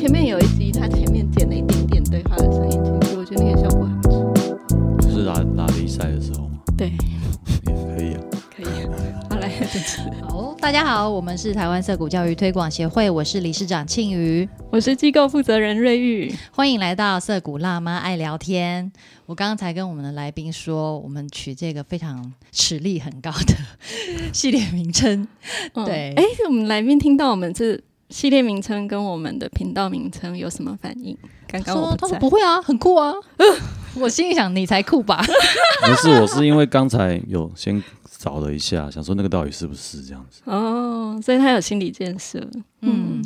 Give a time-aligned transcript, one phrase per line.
[0.00, 4.32] 前面有一集，他前面剪了一点点对话的声音进去，我觉得那个效果很不错。
[5.02, 8.20] 就是拉拉力赛的时候吗，对，也可以啊。
[8.56, 8.66] 可以。
[9.28, 16.34] 好，来，这次好，大家好，我们是台湾色谷教育推广协会，我是理事长庆瑜，我是机构负责人瑞玉。
[16.50, 18.90] 欢迎来到色谷辣妈爱聊天。
[19.26, 23.54] 我刚刚才跟我们的来宾说，我们取这个非常实力很高的
[24.32, 25.28] 系列名称，
[25.74, 27.78] 嗯对哎、我们来宾听到我们这
[28.10, 31.16] 系列名称跟我们的频道名称有什么反应？
[31.46, 32.18] 刚刚我说他不在。
[32.18, 33.14] 说不会啊，很酷啊。
[33.94, 35.24] 我心里想，你才酷吧？
[35.84, 37.82] 不是，我是因为刚才有先
[38.18, 40.42] 找了一下，想说那个到底是不是这样子。
[40.44, 42.44] 哦，所以他有心理建设。
[42.82, 43.20] 嗯，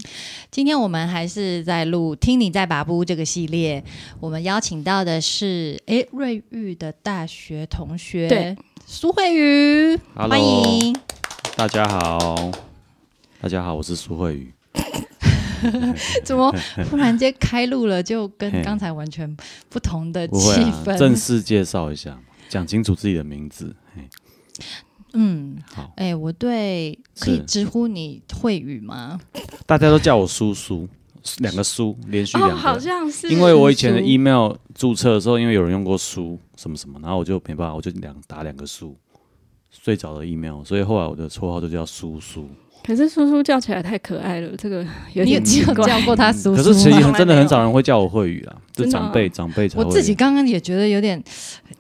[0.50, 3.82] 今天我们还是在录《听你在把布》这个系列，
[4.20, 10.96] 我们邀请到的是诶瑞玉的大学同学，对，苏慧瑜 Hello 欢迎。
[11.56, 12.50] 大家好，
[13.40, 14.53] 大家好，我是苏慧宇。
[16.24, 16.54] 怎么
[16.88, 19.34] 突然间开录了，就跟刚才完全
[19.68, 20.98] 不同的气氛？
[20.98, 23.74] 正式介绍一下，讲清楚自己的名字。
[25.14, 29.20] 嗯，好，哎、我对可以是直呼你慧宇吗？
[29.64, 30.88] 大家都叫我叔叔，
[31.38, 32.78] 两个叔，连续哦，两好。
[32.78, 33.28] 像是。
[33.28, 38.96] 因为我以前的 email 注册的时候，因为有人用过苏什么什么，然后我就没办法，我就两打两个苏。
[39.70, 42.48] 最早的 email，所以后来我的绰号就叫苏苏。
[42.86, 45.74] 可是叔叔叫起来太可爱了，这个 有你有点奇怪。
[45.86, 46.56] 叫过他叔叔吗？
[46.58, 49.84] 可是其实真的很少人会叫我慧宇啦，就长辈长辈才会。
[49.84, 51.22] 我自己刚刚也觉得有点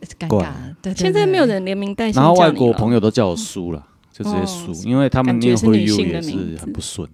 [0.00, 0.46] 呃尴尬。
[0.80, 7.06] 对对现在没有人连名带姓然后外国朋友都叫我叔了，就直接叔，哦因为他们念慧宇也是名字很不顺。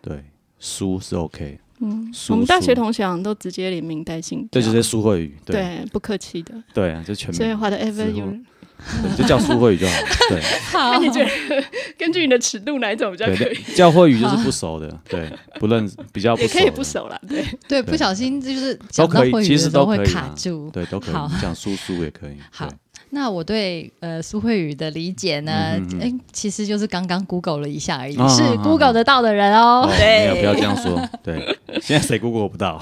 [0.00, 0.24] 对，
[0.58, 5.36] 叔是 OK，嗯，苏我们大学同学好像都直直接连名带姓，对，就直接苏慧宇。
[5.44, 6.54] 对对，不客气的。
[6.74, 8.40] 对啊，就全名，所以华的有，对
[9.16, 9.94] 就叫苏慧宇就好。
[10.28, 10.40] 对
[10.70, 11.30] 好你觉得
[11.98, 17.44] 根据你的尺度哪一种比较可对以？，叫慧宇就是不熟的，对，不认识比较不熟，也可以不，熟啦，对。
[17.68, 20.70] 对，不小心就是讲到慧宇可以其实的时候会都可以啊卡住。
[20.70, 22.36] 对，都可以好讲苏苏也可以。
[22.50, 22.68] 好，
[23.10, 25.52] 那我对呃苏慧宇的理解呢，
[26.00, 29.88] 哎、其实就是刚刚 Google 了一下而已，啊是 Google 得到的人哦。
[29.96, 31.00] 对，没有，不要这样说。
[31.22, 32.80] 对，现在谁 Google 不到？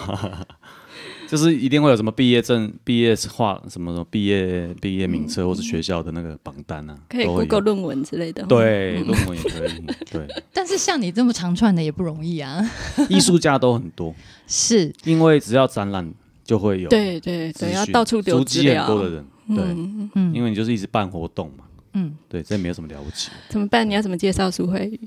[1.28, 9.70] 就是一定会有什么毕业证、毕业画什么什么毕业毕业名册，或是学校的那个榜单啊，可以 Google 论文之类的。，对，论文也可以。
[10.10, 12.60] 对， 但是像你这么长串的也不容易啊。
[13.10, 14.14] 艺术家都很多，
[14.46, 16.12] 是，因为只要展览
[16.44, 18.86] 就会有对对对，要到处丢足迹资料。
[18.86, 19.24] 很多的人。
[19.48, 21.64] 对，嗯，嗯因为你就是一直办活动嘛。
[21.98, 23.88] 嗯，对，这没有什么了不起，怎么办？
[23.88, 25.00] 你要怎么介绍苏慧宇？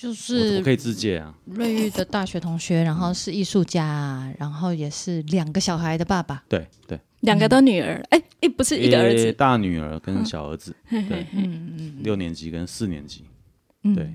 [0.00, 1.34] 就是我可以自荐啊。
[1.46, 6.40] 瑞玉的大学同学，然后是艺术家，然后也是两个小孩的爸爸。
[6.48, 9.32] 对对，两个都女儿，哎哎，不是一个儿子。
[9.32, 13.24] 大女儿跟小儿子， 对，嗯嗯六年级跟四年级。
[13.82, 14.14] 嗯，对。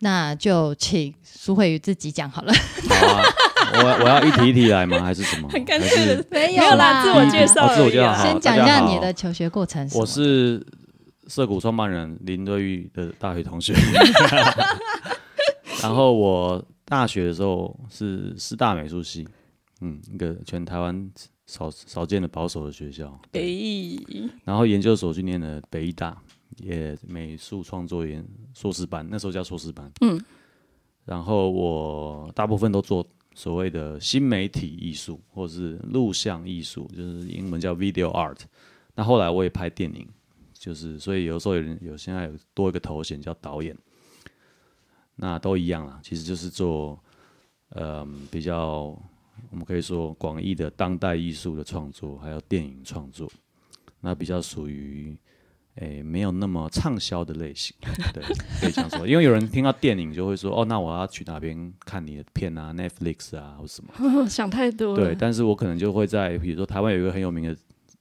[0.00, 2.52] 那就请苏慧宇自己讲好了。
[2.88, 3.22] 好啊，
[3.82, 5.00] 我我要一题一题来吗？
[5.02, 5.48] 还是什么？
[5.50, 8.14] 很尴还尬的没没有啦，自我介绍哦自我而已啊。
[8.14, 9.88] 介绍先讲一下你的求学过程。
[9.94, 10.64] 我是
[11.28, 13.74] 涩谷创办人林瑞玉的大学同学，
[15.82, 19.28] 然后我大学的时候是师大美术系，
[19.80, 21.10] 嗯，一个全台湾
[21.46, 23.20] 少少见的保守的学校。
[23.30, 26.20] 北艺，然后研究所去念的北艺大，
[26.56, 29.90] 也美术创作研硕士班，那时候叫硕士班。
[30.00, 30.18] 嗯，
[31.04, 38.38] 然后我大部分都做所谓的新媒体艺术，或者是录像艺术，就是英文叫 video art。
[38.94, 40.08] 那后来我也拍电影，
[40.58, 43.76] 就是所以有时候有人有现在有多一个头衔叫导演，
[45.16, 46.98] 那都一样啦，其实就是做
[47.70, 48.96] 嗯比较
[49.50, 53.30] 我们可以说广义的当代艺术的创作，还有电影创作，
[54.00, 55.16] 那比较属于。
[55.80, 57.72] 诶，没有那么畅销的类型，
[58.12, 58.20] 对，
[58.60, 59.06] 可以这样说。
[59.06, 63.92] 因为有人听到电影就会说，哦，那我要去哪边看你的片啊，Netflix 啊，或什么。
[64.02, 65.04] 哦想太多了。
[65.04, 67.56] 对，但是我可能就会在，比如说台湾有一个很有名的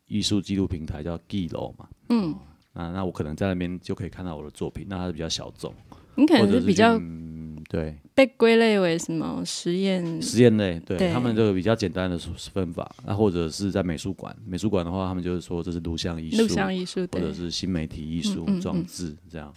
[0.07, 2.33] 艺术记录平台叫 g 楼嘛，嗯，
[2.73, 5.73] 啊那我可能在那边就可以看到我的作品，那它是比较小众，
[6.15, 9.43] 你可能是比较嗯，对，被归类为什么？
[9.45, 10.21] 实验？
[10.21, 11.11] 实验类，对对。
[11.11, 19.53] 他们这个比较简单的分法，那或者是在美术馆，美术馆的话，他们就是说这是录像艺术，录像艺术，或者是新媒体艺术嗯嗯、装置这样。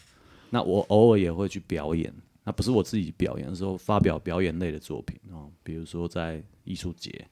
[0.50, 7.24] 那我偶尔也会去表演，那不是我自己表演的时候发表表演类的作品哦，比如说在艺术节，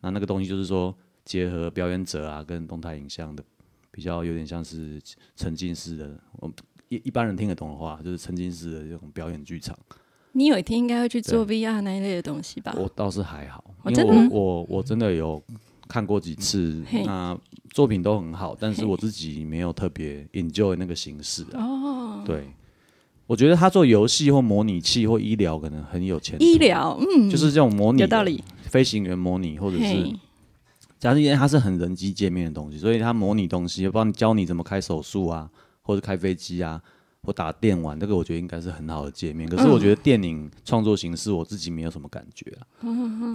[0.00, 3.42] 那那个东西就是说结合表演者啊跟动态影像的，
[3.90, 5.00] 比较有点像是
[5.36, 6.56] 沉浸式的，我们
[6.88, 9.78] 一一般人听得懂的话，就是沉浸式的这种表演剧场。
[10.32, 12.74] 你有一天应该会去做 VR 那一类的东西吧？
[12.78, 15.42] 我倒是还好，哦因为我我我真的有
[15.86, 17.38] 看过几次，嘿那
[17.70, 21.62] 作品都很好，但是我自己没有特别 enjoy 那个形式啊。
[21.62, 22.50] 哦，对，
[23.26, 26.44] 我觉得他做游戏或模拟器或医疗可能很有前途。
[26.44, 28.42] 医疗，嗯，就是这种模拟，有道理。
[28.62, 30.16] 飞行员模拟或者是
[31.02, 35.50] 嘿，假设因为它是很人机界面的东西，所以它模拟东西，帮你教你怎么开手术啊，
[35.82, 36.80] 或者开飞机啊，
[37.22, 39.48] 或打电玩，这个我觉得应该是很好的界面。
[39.48, 42.62] 可是我觉得电影创作形式我自己没有什么感觉啊，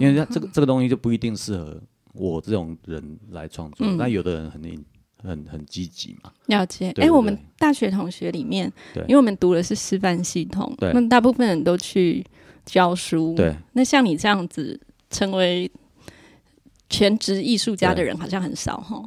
[0.00, 1.78] 为它这个这个东西就不一定适合
[2.14, 3.98] 我这种人来创作，嗯。
[3.98, 4.84] 但有的人很
[5.22, 6.90] 很很积极嘛，了解。
[6.96, 10.92] 哎，我们大学同学里面，因为我们读的是师范系统，对。
[10.94, 12.24] 那大部分人都去
[12.64, 13.34] 教书。
[13.34, 14.80] 对，那像你这样子
[15.10, 15.70] 成为
[16.88, 19.02] 全职艺术家的人，好像很少哈。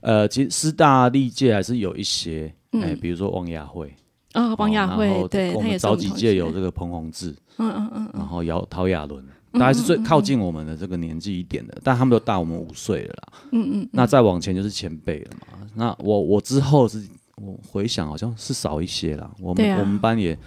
[0.00, 3.92] 呃，其实师大历届还是有一些，嗯哎、比如说王雅慧，
[4.32, 13.38] 啊，王雅慧哦，对我们早几届有学这个彭宏志，嗯嗯嗯然后姚陶亚伦，大概是最靠近我们的这个年纪一点的，但他们都大我们五岁了啦。
[13.52, 15.58] 嗯嗯，那再往前就是前辈了嘛。
[15.74, 17.04] 那我我之后是
[17.36, 19.28] 我回想好像是少一些啦。
[19.40, 20.38] 我们、啊我们班也，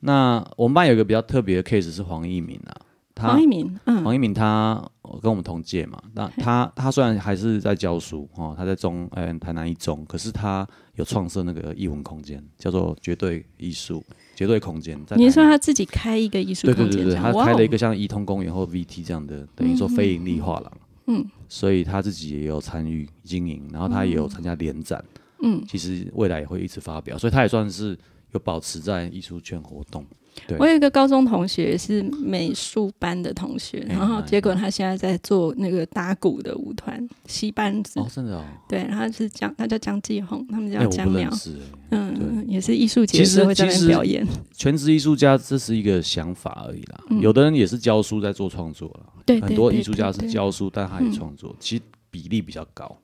[0.00, 2.85] 那我们班有一个比较特别的 case 是黄一鸣啊，他
[3.22, 4.82] 黄一鸣，嗯，黄一鸣他
[5.22, 10.66] 跟我们同届嘛，那他他虽然还是在教书哦，他在中呃台南一中，可是他
[10.96, 14.04] 有创设那个艺文空间，叫做绝对艺术
[14.34, 14.98] 绝对空间。
[15.06, 17.22] 在你是说他自己开一个艺术对对对对，空间？
[17.22, 20.72] 他开了一个像怡通公园或 VT 这样的，等于说非盈利画廊。
[21.06, 25.02] 嗯，所以他自己也有参与经营，然后他也有参加联展。
[25.40, 27.96] 嗯，其实未来也会一直发表，所以他也算是
[28.32, 30.04] 有保持在艺术圈活动。
[30.46, 30.58] 对。
[30.58, 41.78] 我有一个高中同学是美术班的同学，哎然后结果他现在在做那个打鼓的舞团戏班子，哦，真的哦，对，然后是江，他叫江继红，他们哎，叫江苗我不认，识哎。
[41.90, 47.20] 嗯，也是艺术节其实是会在表演，全职艺术家这是一个想法而已啦，嗯。
[47.20, 52.96] 有的人也是教书在做创作啦，对，很多艺术家是教书，但他也创作，其实比例比较高。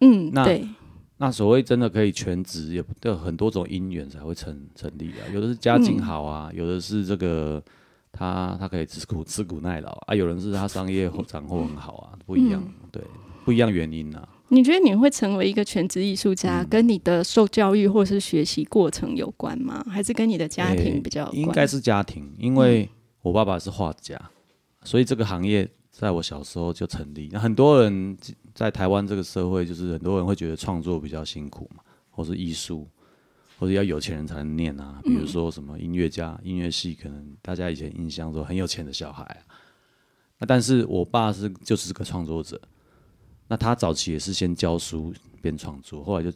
[0.00, 0.66] 嗯，那对，
[1.18, 5.24] 那所谓真的可以全职，也有很多种因缘才会成成立啊。
[5.32, 7.62] 有的是家境好啊，有的是这个
[8.12, 13.02] 他他可以吃苦吃苦耐劳啊，有人是他商业或掌握很好啊，不一样，对，
[13.44, 14.28] 不一样原因啊。
[14.48, 19.84] 你觉得你会成为一个全职艺术家，嗯跟你的受教育或是学习过程有关吗？
[19.90, 21.40] 还是跟你的家庭比较有关？
[21.40, 22.88] 应该是家庭，因为
[23.22, 24.20] 我爸爸是画家，
[24.84, 25.68] 所以这个行业
[25.98, 27.30] 在我小时候就成立。
[27.32, 28.14] 那很多人
[28.54, 32.86] 在台湾这个社会，就是很多人会觉得创作比较辛苦嘛，或是艺术，
[33.58, 35.00] 或者要有钱人才能念啊。
[35.02, 39.40] 比如说什么音乐家、音乐系，可能大家以前印象说很有钱的小孩啊。
[40.38, 42.60] 那但是我爸是就是个创作者，
[43.48, 46.30] 那他早期也是先教书边创作，后来就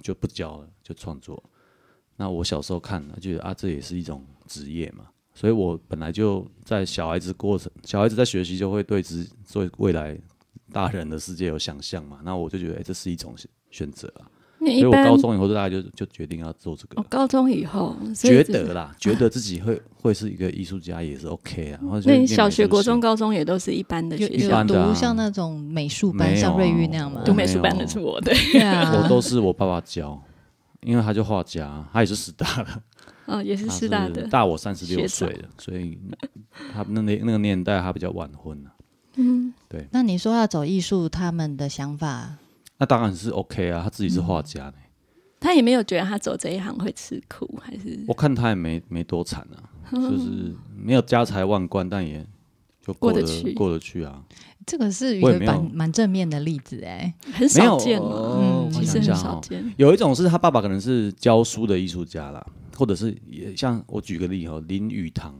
[0.00, 1.42] 就不教了，就创作。
[2.16, 5.06] 那我小时候看了，觉得啊，这也是一种职业嘛，
[5.40, 10.14] 所以我本来就在小孩子过程，小孩子在学习就会对之对未来
[10.70, 14.28] 大人的世界有想象嘛，那我就觉得，哎、这是一种选选择啊，
[14.58, 21.80] 所以我高中以后就大概就就决定要做这个哦，，高中以后以觉得啦，觉得自己会会是一个艺术家也是 OK 啊。
[22.04, 27.22] 那你小学、国中、高中也都是一般的有有学校，读像那种美术班，像瑞玉啊那样吗？
[27.24, 27.32] 读？
[27.32, 30.22] 美术班的是我的，对啊，我都是我爸爸教，
[30.82, 32.82] 因为他就画家，他也是师大的，
[33.30, 35.98] 嗯，也是他师大的，大我三十六岁了，所以
[36.72, 38.74] 他那那那个年代他比较晚婚啊。
[39.16, 42.36] 嗯，对那你说要走艺术，他们的想法
[42.78, 44.74] 那当然是 OK 啊，他自己是画家呢、
[45.38, 52.26] 他也没有觉得他走这一行会吃苦，还是我看他也没没多惨啊， 就是没有家财万贯，但也
[52.84, 54.22] 就过得去过得去啊。
[54.66, 57.12] 这个是一个蛮蛮正面的例子哎。
[57.32, 58.06] 很少见哦？
[58.06, 59.74] 呃嗯其实很少见。
[59.76, 62.46] 有一种是他爸爸可能是教书的艺术家啦，
[62.80, 65.38] 或者是也像我举个例哈，林语堂，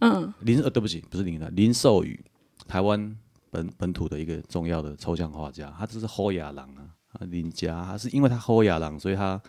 [0.00, 2.20] 嗯，林呃对不起，不是林语堂，林寿宇，
[2.66, 3.16] 台湾
[3.52, 9.40] 本本土的一个重要的抽象画家，他就是侯亚郎啊，啊林家，他是因为他侯亚郎，所以他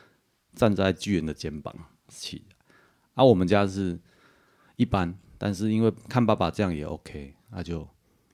[0.54, 1.74] 站在巨人的肩膀
[2.08, 2.56] 起的。
[3.16, 4.00] 而、我们家是
[4.76, 7.88] 一般，但是因为看爸爸这样也 OK，那就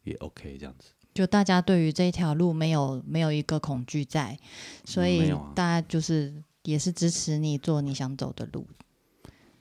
[0.03, 0.91] 也 OK 这样子。
[1.13, 4.37] 就大家对于这一条路没有没有一个恐惧在，
[4.83, 8.67] 所以大家就是也是支持你做你想走的路，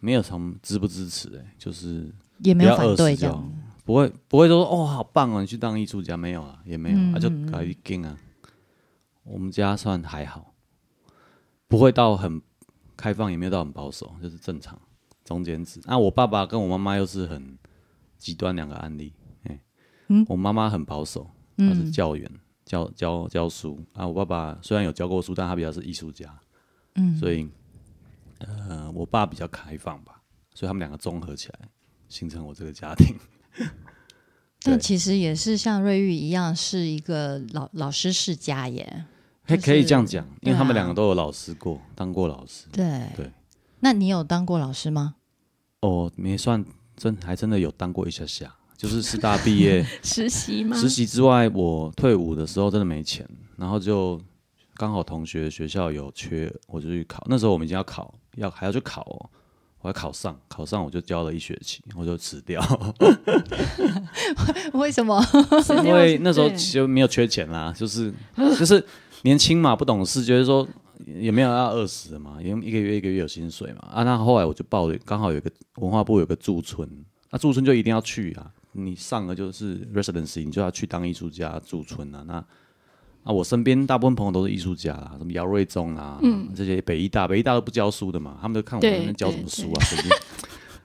[0.01, 3.53] 没有什么支不支持哎、就是也没有反对这样。
[3.85, 8.19] 不会不会说哦好棒哦，你去当艺术家没有啊，也没有，嗯啊就搞一定啊。
[9.25, 10.55] 我们家算还好，
[11.67, 12.41] 不会到很
[12.97, 14.79] 开放，也没有到很保守，就是正常
[15.25, 15.81] 中间值。
[15.85, 17.59] 那、我爸爸跟我妈妈又是很
[18.19, 19.13] 极端两个案例，
[19.45, 19.61] 哎、
[20.09, 22.31] 嗯我妈妈很保守，她是嗯教员，
[22.65, 24.07] 教教教书啊。
[24.07, 26.39] 我爸爸虽然有教过书，但他比较是艺术家，
[26.95, 27.49] 嗯，所以
[28.39, 30.23] 呃，我爸比较开放吧，
[30.55, 31.69] 所以他们两个综合起来，
[32.09, 33.17] 形成我这个家庭。
[34.61, 39.07] 对但其实也是像瑞玉一样，是一个老老师世家耶。
[39.47, 42.67] 可以就是可以这样讲，因为他们两个都有老师过，当过老师。
[42.71, 43.33] 对对
[43.81, 45.15] 那你有当过老师吗？
[45.81, 46.65] 哦，没算
[46.97, 50.77] 真，还真的有当过一下下，就是师大毕业 实习吗？
[50.77, 53.27] 实习之外，我退伍的时候真的没钱，
[53.57, 54.21] 然后就
[54.75, 57.25] 刚好同学学校有缺，我就去考。
[57.29, 59.31] 那时候我们已经要考，要还要去考哦，
[59.81, 62.61] 我还考上，考上我就教了一学期，我就辞掉，
[64.75, 65.23] 为什么？
[65.85, 68.13] 因 为那时候对就没有缺钱啦，就是
[68.59, 68.85] 就是
[69.23, 70.67] 年轻嘛，不懂事，觉得说
[71.07, 73.89] 也没有要饿死的嘛，因为一个月一个月有薪水嘛。
[73.93, 76.89] 啊，那后来我就报了，刚好有个文化部有个驻村，
[77.31, 82.25] 那驻村就一定要去啊，你上了就是 residency，你就要去当艺术家驻村啊。
[82.27, 82.45] 那
[83.25, 86.19] 啊，我身边大部分朋友都是艺术家啦，什么姚瑞忠啊，
[86.55, 89.87] 这些北医大，北医大都不教书的嘛，他们都看我对们在教什么书啊。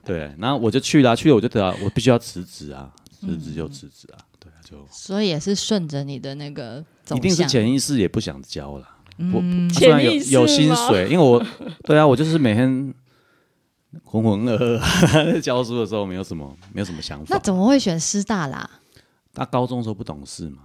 [0.04, 8.86] 对，然后我就去了，去了我就得啊，我必须要辞职啊，辞职就辞职啊，对啊，就所以也是顺着你的那个一定是潜意识也不想教了。
[9.32, 11.42] 我嗯虽然有潜意识有薪水，因为我
[11.84, 12.92] 对啊，我就是每天
[14.02, 17.26] 浑浑噩噩在 教书的时候，没有什么没有什么想法。
[17.30, 18.68] 那怎么会选师大啦？
[19.32, 20.64] 他高中的时候不懂事嘛，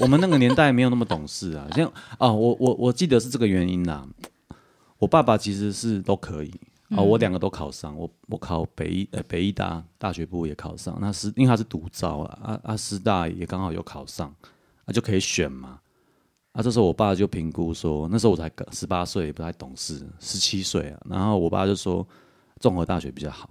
[0.00, 1.66] 我们那个年代没有那么懂事啊。
[1.72, 4.06] 像啊，我我我记得是这个原因啦。
[4.98, 6.52] 我爸爸其实是都可以
[6.90, 14.34] 啊，我两个都考上，我我考北医呃北医大大学部也考上，那师因为他是独招啊，啊啊师大也刚好有考上，
[14.84, 15.80] 啊就可以选嘛。
[16.52, 21.00] 啊，这时候我爸就评估说，那时候我才十八岁，不太懂事，十七岁啊。
[21.10, 22.06] 然后我爸就说，
[22.60, 23.50] 综合大学比较好。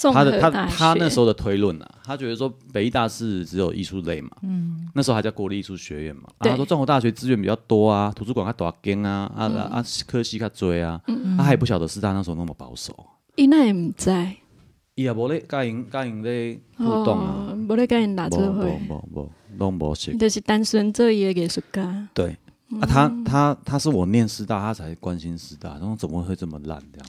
[0.00, 10.98] 综他的他他那时候的推论啊，他觉得说北医大是只有艺术类嘛，嗯，那时候还叫国立艺术学院嘛，他说综合大学资源比较多啊，图书馆较大间啊，啊、啊啊科系较多啊，
[11.36, 12.96] 他还不晓得师大那时候那么保守，
[13.36, 14.10] 伊那也唔知，
[14.94, 22.08] 伊也无咧甲因甲因咧互动啊，哦，无咧甲因打无无做会，无无拢无识，就是单纯做伊个艺术家。
[22.14, 22.34] 对。
[22.80, 27.08] 啊，他他他是我念师大，他才关心师大，然后怎么会这么烂这样？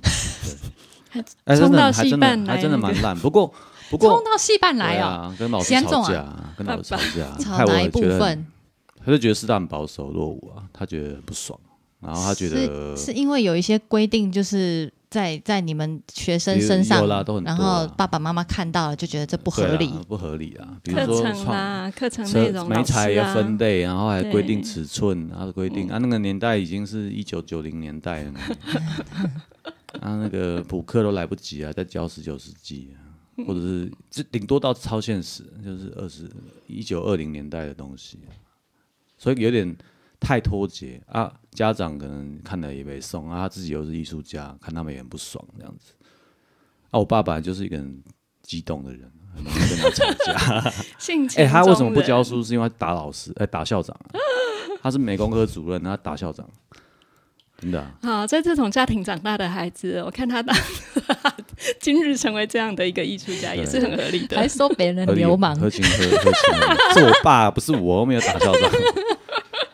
[1.14, 3.18] 对， 哎，真冲到的还真戏办来的还真的蛮烂。
[3.20, 3.54] 不过
[3.90, 8.46] 不过冲到戏班来啊，跟老师吵架啊，跟老师吵架， 吵害我觉得分？
[9.04, 11.60] 他就觉得师大很保守落伍啊，他觉得不爽，
[12.00, 19.88] 然后他觉得是是因为有一些规定，就是在在你们学生身上有啦都，很多然后爸爸妈妈看到了就觉得这不合理。
[19.90, 20.80] 对啊，不合理啊。
[20.82, 28.40] 比如课说程创啦，课程内车容，老媒材要分类，然后还规定尺寸，然后规定啊，那个年代已经是一九九零年代了呢，
[30.00, 36.32] 啊，那个补课都来不及啊，在教十九世纪啊，或者是这顶多到超现实，就是二十
[36.68, 38.32] 一九二零年代的东西啊，
[39.18, 39.76] 所以有点
[40.22, 41.34] 太脱节啊。
[41.52, 45.92] 家长可能看了也没送啊，他自己又是艺术家，看他们也很不爽这样子。
[46.92, 48.02] 啊，我爸本来就是一个很
[48.42, 50.72] 激动的人，很容易跟他吵架。
[50.98, 52.24] 性情哎、他为什么不教？
[52.24, 52.42] 书？
[52.42, 54.16] 是因为他打老师，哎、打校长啊。
[54.82, 56.50] 他是美工科主任，他打校长，
[57.58, 57.92] 真的、啊。
[58.02, 60.56] 好，在这种家庭长大的孩子，我看他当
[61.82, 64.48] 今日成为这样的一个艺术家，也是很合理的还。
[64.48, 66.54] 说别人流氓，合情合合情
[66.96, 68.72] 是我爸，不是我，我没有打校长。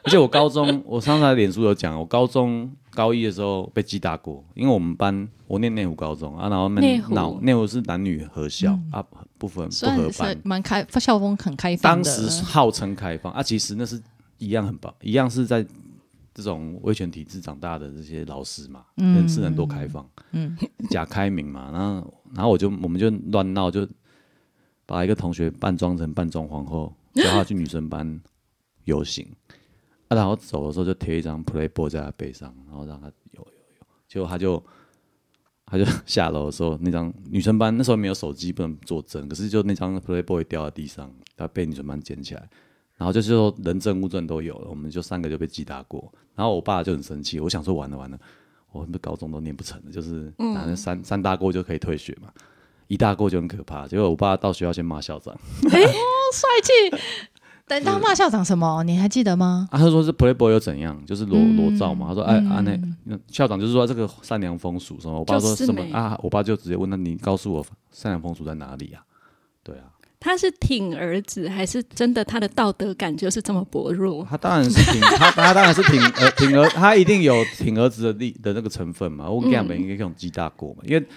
[0.07, 7.01] 而且我高中， 我上次脸书有讲，我高中高一的时候被记大过，因为我们班我念内湖高中啊，然后内
[7.41, 9.05] 内湖是男女合校、啊，
[9.37, 12.09] 不分不合班，蛮开，校风很开放当的。
[12.09, 14.01] 时号称开放啊，其实那是
[14.37, 15.65] 一样很棒，一样是在
[16.33, 20.55] 这种威权体制长大的这些老师嘛，人是能多开放，嗯，
[20.89, 23.85] 假开明嘛，然后然后我就我们就乱闹，就
[24.85, 28.21] 把一个同学扮装成扮装皇后，叫他去女生班
[28.85, 29.27] 游行，
[30.07, 33.47] 啊，然后走的时候就贴一张 Playboy 在他背上，然后让他有有
[33.79, 34.63] 有，结果他就。
[35.69, 42.49] 他就 下楼的时候，那张女生班那时候没有手机，不能作证，可是就那张 Playboy 掉在地上，他被女生班捡起来，
[42.95, 48.17] 然后就是说人证物证都有了，我们就三个就被记大过，然后我爸就很生气，我想说完了完了，
[48.71, 52.31] 我们高中都念不成了，就是反正三、三大过就可以退学嘛，
[52.87, 55.37] 一大过就很可怕，结果我爸到学校先骂校长，
[55.69, 55.81] 哎
[56.31, 56.97] 帅气。
[57.67, 58.81] 等他骂校长什么？
[58.83, 59.67] 你还记得吗？
[59.71, 69.03] 啊，他说是 Playboy 又怎样，就是裸裸照嘛，他说哎啊那那校长就是说这个善良风俗什么，我爸说什么啊，我爸就直接问那你告诉我善良风俗在哪里啊？
[69.63, 69.83] 对啊。
[70.19, 74.25] 他是挺儿子，还是真的他的道德感就是这么薄弱？
[74.27, 79.29] 他当然是挺 他，他当然是挺呃挺儿，他一定有挺儿子的力的那个成分嘛。
[79.29, 81.07] 我跟他们应该这种鸡大过嘛，因为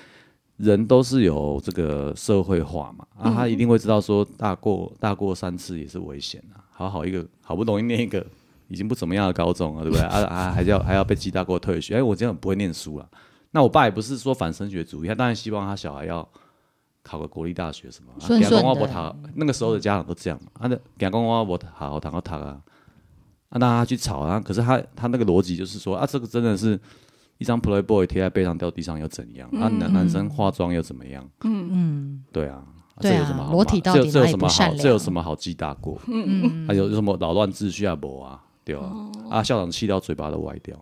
[0.61, 6.61] 人都是有这个社会化嘛，啊，他一定会知道说大过大过三次也是危险啊。
[6.71, 8.25] 好好一个好不容易念一个
[8.69, 10.05] 已经不怎么样的高中了，对不对？
[10.05, 13.09] 啊啊，还要还要被记大过退学，哎，我真的不会念书了。
[13.50, 16.26] 那我爸也不是说反升学主义，他当然希望他小孩要
[17.02, 22.61] 考个国立大学什么，啊顺顺的给他那个时候的家长都这样嘛，他的给他公我我好好谈好谈啊，
[23.49, 26.79] 啊，让他去吵啊，可是他他那个逻辑就是说啊，这个真的是
[27.40, 29.49] 一张 Playboy 贴在背上掉地上又怎样？
[29.61, 31.26] 啊，男男生化妆又怎么样？
[31.42, 32.62] 嗯，对啊，
[33.00, 34.75] 对啊这有什么好裸体骂这有这有什么好？
[34.78, 35.99] 这有什么好记大过？
[36.06, 37.97] 嗯嗯还有有什么扰乱秩序啊？
[37.97, 40.76] 不啊，对啊，哦啊，校长气到嘴巴都歪掉。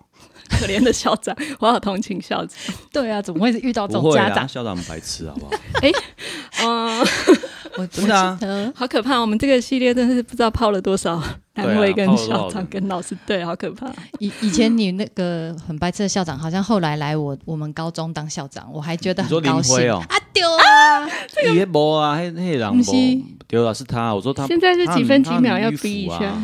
[0.51, 2.59] 可怜的校长，我好同情校长。
[2.93, 4.49] 对啊，怎么会遇到这种家长？
[4.49, 5.53] 校长很白痴，好不好？
[6.67, 7.07] 嗯，
[7.79, 8.37] 我真的啊
[8.75, 9.21] 好可怕！
[9.21, 11.23] 我们这个系列真的是不知道泡了多少
[11.55, 13.87] 单位跟校长跟老师，对，好可怕。
[14.19, 21.07] 以以前你那个很白痴的校长，好像后来来我我们高中当校长，我还觉得很高兴哦啊丢啊！
[21.47, 24.13] 伊迄无啊，那那人不是无，对啊，是他。
[24.13, 26.37] 我说他现在是几分几秒要逼一下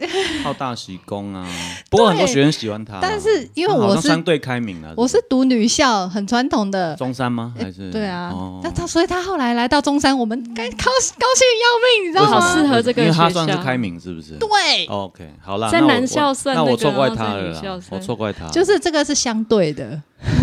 [0.42, 1.46] 好大喜功啊！
[1.90, 4.94] 不过很多学生喜欢他啊，但是因为我是像相对开明了。
[4.96, 6.96] 我是读女校，很传统的。
[6.96, 7.54] 中山吗？
[7.58, 12.70] 还是对啊哦，那他所以他后来来到中山，我们该高高兴要命，你知道好适吗？
[12.70, 14.36] 合这个因为他算是开明，是不是？
[14.38, 14.48] 对
[14.88, 20.02] ，OK，好啦，在男校算那我错怪他了我错怪他，就是这个是相对的。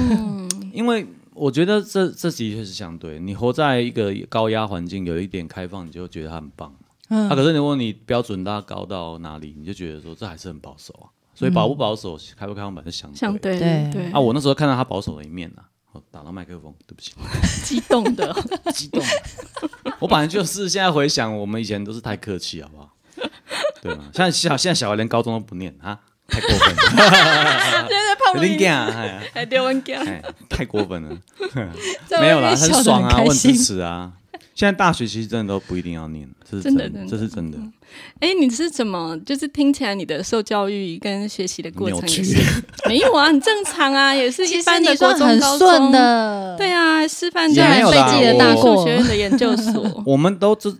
[0.09, 6.71] 嗯 因为我觉得这这的确是相对，你活在一个高压环境，有一点开放，你就会觉得他很棒。
[7.09, 11.07] 嗯啊，可是如果你标准拉高到哪里，你就觉得说这还是很保守啊。
[11.33, 13.17] 所以保不保守、开不开放版是相对。
[13.17, 15.61] 相对对对啊，我那时候看到他保守的一面啊，
[15.91, 17.13] 我，打到麦克风，对不起，
[17.63, 18.35] 激动的，
[18.73, 19.03] 激动。
[19.99, 22.89] 我本来就是现在回想，我们以前都是太客气，好不好？
[23.83, 24.05] 对吗？
[24.13, 26.81] 现在小现在小孩连高中都不念啊，太过分了，
[27.87, 31.15] 现在泡有点干， 哎还丢文干，哎，太过分了。
[32.07, 34.13] 在没有啦，很爽啊，我很开心支持啊。
[34.57, 37.59] 现在大学其实真的都不一定要念，这是真真的真的这是真的。
[38.21, 39.15] 哎，你是怎么？
[39.19, 45.91] 就是听起来你的受教育跟学习的过程也是 没有啊，很正常啊，也是一般的中高顺中。
[45.91, 50.75] 的，对啊，师范也没有啦飞机的我大数学院的研究所，我 们都这，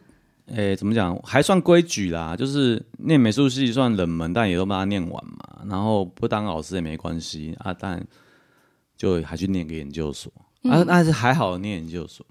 [0.48, 1.16] 诶、怎么讲？
[1.24, 5.62] 还算规矩啦，就是念美术系算冷门，但也都把它念完嘛。
[5.70, 8.04] 然后不当老师也没关系啊，但
[8.98, 10.32] 就还去念个研究所、
[10.64, 12.26] 啊，那是还好念研究所，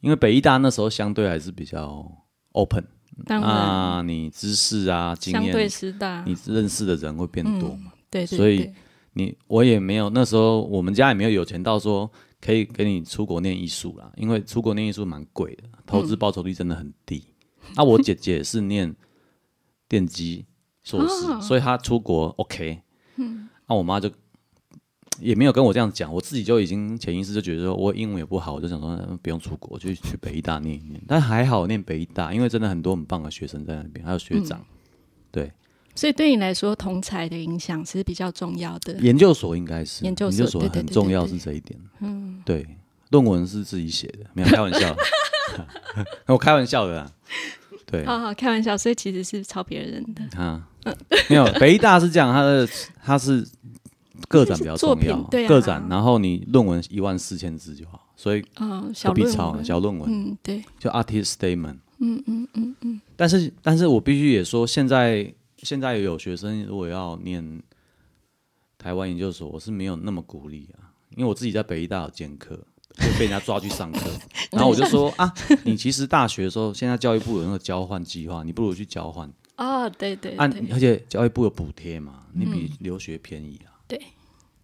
[0.00, 2.06] 因为北医大那时候相对还是比较
[2.52, 2.84] open
[3.24, 3.50] 当然。
[3.50, 7.70] 啊，你知识啊经相对验，师大，你认识的人会变多。
[7.76, 7.92] 嘛。
[8.10, 8.70] 对对，所以
[9.14, 17.24] 你我也没有那时候我们家也没有有钱到说可以给你出国念艺术啦，因为出国念艺术蛮贵的，投资报酬率真的很低。
[17.74, 18.94] 那、我姐姐是念
[19.88, 20.46] 电机
[20.84, 22.80] 硕士，哦 所以她出国 OK。
[23.16, 24.08] 嗯，那、我妈就
[25.20, 31.00] 也没有跟我这样讲，我自己就已经潜意识就觉得说我英文也不好，我就想说嗯不用出国，就去北医大念一念。
[31.06, 34.64] 但还好念北医大，因为真的很多很棒的学生在那边，还有学长。
[35.30, 35.52] 对，
[35.94, 38.94] 所以对你来说，同才的影响是比较重要的。
[38.98, 41.78] 研究所应该是研究所很重要是这一点。
[42.00, 42.66] 嗯，对，
[43.10, 44.96] 论文是自己写的，没有开玩笑，
[46.26, 47.12] 我开玩笑的啦。
[47.84, 50.40] 对好好开玩笑，所以其实是抄别人的。
[50.40, 50.68] 啊，
[51.30, 52.68] 没有北医大是这样，他的
[53.04, 53.46] 他是
[54.28, 59.52] 个展比较重要个展，然后你论文一万四千字就好，所以嗯，小必抄呢？
[59.52, 61.78] 论文，小论文嗯，对，就 artist statement。
[61.98, 67.62] 嗯嗯嗯嗯，但是，但是我必须也说，现在现在有学生如果要念
[68.76, 72.54] 台湾研究所，我是没有那么鼓励啊，因为我自己在北医大有兼课，
[72.96, 74.00] 就被人家抓去上课，
[74.52, 75.32] 然后我就说啊，
[75.64, 83.72] 你其实大学的时候，现在教育部有那个交换计划，你不如去交换，哦，对对按、对，而且教育部有补贴嘛，你比留学便宜啊。
[83.88, 83.98] 对，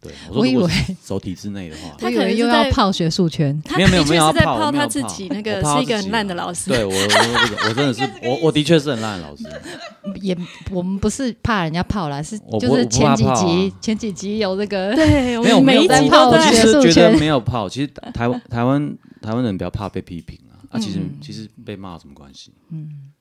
[0.02, 6.70] 对，我以为说如果是走体制内的话， 他可能又要泡学术圈，他没有没有的确是在没有要泡泡他自己那个是一个很烂的老师。
[6.70, 9.44] 对我我我我真的是 我我的确是很烂的老师，
[10.20, 10.36] 也
[10.72, 22.52] 我们不是怕人家泡啦，是就是前几集前几集有这个对，我没有们每一集没有我泡都在我其实学术觉得圈没有泡，其实台湾台湾台湾人比较怕被批评啊，啊，其实嗯其实被骂有什么关系？
[22.70, 23.12] 嗯，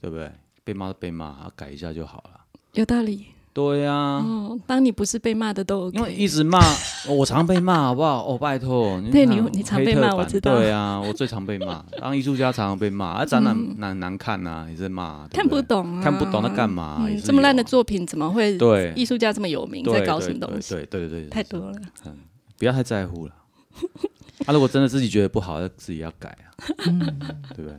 [0.00, 0.30] 对不对？
[0.64, 2.40] 被骂就被骂，啊，改一下就好了。
[2.72, 3.26] 有道理。
[3.54, 6.58] 对呀、嗯，当你不是被骂的都 OK，因为一直骂，
[7.06, 8.24] 哦 我常被骂，好不好？
[8.26, 17.06] 哦，拜托，对你你常被骂我知道对啊，我最常被骂，当艺术家常常被骂，啊， 展览难难看呐，也是骂，看不懂啊，看不懂他干嘛？
[17.22, 20.74] 这么烂的作品怎么会对艺术家这么有名，在搞什么对东西？
[20.74, 21.74] 对对对对，太多了。
[22.58, 23.32] 不要太在乎了。
[24.46, 26.48] 啊，如果真的自己觉得不好，要自己要改啊，
[27.54, 27.74] 对不对？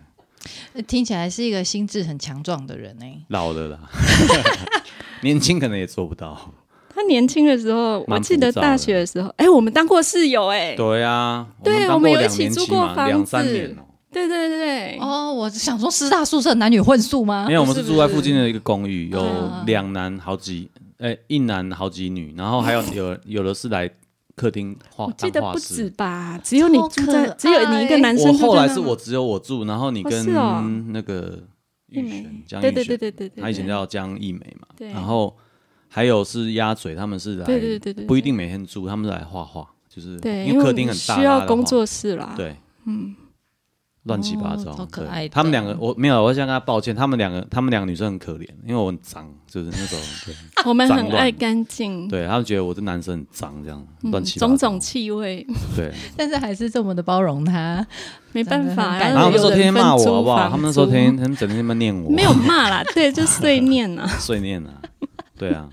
[0.87, 3.79] 听起来是一个心智很强壮的人哎、老了啦，
[5.21, 6.53] 年轻可能也做不到。
[6.95, 13.31] 他年轻的时候，我蛮记得大学的时候，哎，我们当过室友，哎，对啊，对我们有一起租过房子。
[13.31, 13.83] 三年哦。
[14.11, 17.45] 对对对，哦，我想说师大宿舍男女混宿吗？
[17.47, 17.53] 没？
[17.53, 23.89] 有，我们是是住在附近的一个公寓，有啊两男好几，哎，一男好几女，然后还有 有有的是来
[24.35, 25.75] 客厅画我记得不当画室。
[25.75, 25.89] 止。
[25.91, 31.43] 吧，只有你住在，只有你一个男生我后来是我只有我住，然后你哦跟那个
[31.87, 32.09] 玉玉梅。
[32.09, 34.89] 璇江对对玉璇对对对对，他以前叫江艺梅嘛，对。
[34.89, 35.35] 然后
[35.87, 42.33] 还有是鸭嘴，他们是来对对对对，不一定每天住，他们是来画画，就是对，因为客厅很大，需要工作室啦。
[42.35, 43.15] 对，嗯，
[44.03, 50.35] 乱七八糟，哦超可爱的他们两个我没有，我想跟他抱歉，他们两个他们两个女生很可怜，因为我很脏，就是那种 对
[50.65, 55.91] 我们很爱干净，对他们觉得我的男生很脏，这样嗯乱七八糟，种种气味，对。
[56.17, 57.85] 但是还是这么的包容他。
[58.35, 58.97] 没办法。
[58.97, 60.49] 然后然后他们那时候天天骂我，好不好？
[60.49, 64.07] 他们那时候天天他们整天在那边念我，没有骂啦，对，就碎念啊。
[64.19, 64.81] 碎念啊，
[65.37, 65.69] 对啊。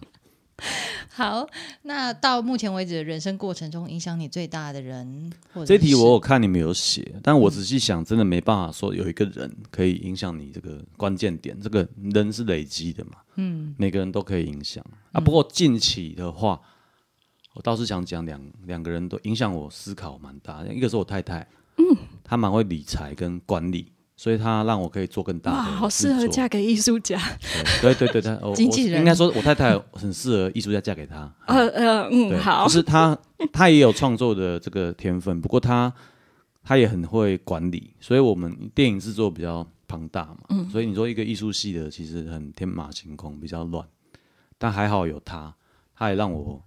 [1.20, 1.46] 好，
[1.82, 11.60] 那到目前为止的人生过程中，影响你最大的人，或者这题是我有看你们有写，但我仔细想，真的没办法说有一个人可以影响你这个关键点。
[11.60, 15.20] 这个人是累积的嘛，嗯，每个人都可以影响啊。
[15.20, 16.58] 不过近期的话，
[17.52, 20.72] 我倒是想讲两两个人都影响我思考蛮大的。
[20.72, 21.84] 一个是我太太，嗯，
[22.24, 27.18] 她蛮会理财跟管理，所以她让我可以做更大哇，好适合嫁给艺术家。
[27.80, 28.96] 对对对对，她我经纪人。
[28.96, 31.32] 我应该说，我太太很适合艺术家嫁给他。
[31.46, 32.64] 呃呃，嗯，好。
[32.64, 33.18] 就，是他，
[33.50, 35.90] 他也有创作的这个天分，不过他
[36.62, 40.68] 他也很会管理，所以我们电影制作比较庞大嘛，嗯。
[40.68, 43.82] 所以你说一个艺术系的其实很天马行空，比较乱，
[44.58, 45.54] 但还好有他，
[45.96, 46.62] 他也让我，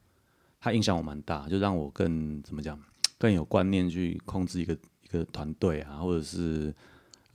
[0.60, 2.80] 他影响我蛮大，就让我更怎么讲，
[3.20, 6.74] 更有观念去控制一个一个团队啊，或者是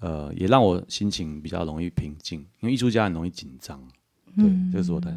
[0.01, 3.83] 呃，也让我心情比较容易平静，因为艺术家很容易紧张，
[4.37, 5.15] 对，这是我的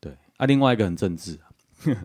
[0.00, 1.50] 对啊，另外一个很政治啊。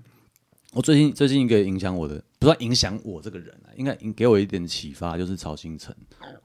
[0.73, 5.95] 我最近最近一个影响我的，不算影响我这个人啊，应该给我一点启发，就是曹星辰。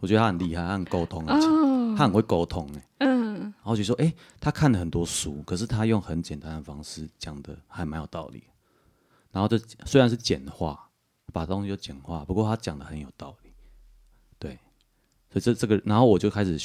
[0.01, 4.11] 我觉得他很厉害，他很沟通很强，他很会沟通哎、嗯，然后就说，哎、
[4.41, 8.45] 他看了很多书，可是他用很简单的方式讲的还蛮有道理。
[9.31, 10.89] 然后这虽然是简化，
[11.31, 13.44] 把东西就简化，不过他讲的很有道理。
[15.35, 16.57] 对，所以这这个，然后我就开始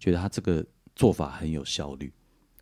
[0.00, 0.64] 觉得他这个
[0.96, 2.12] 做法很有效率。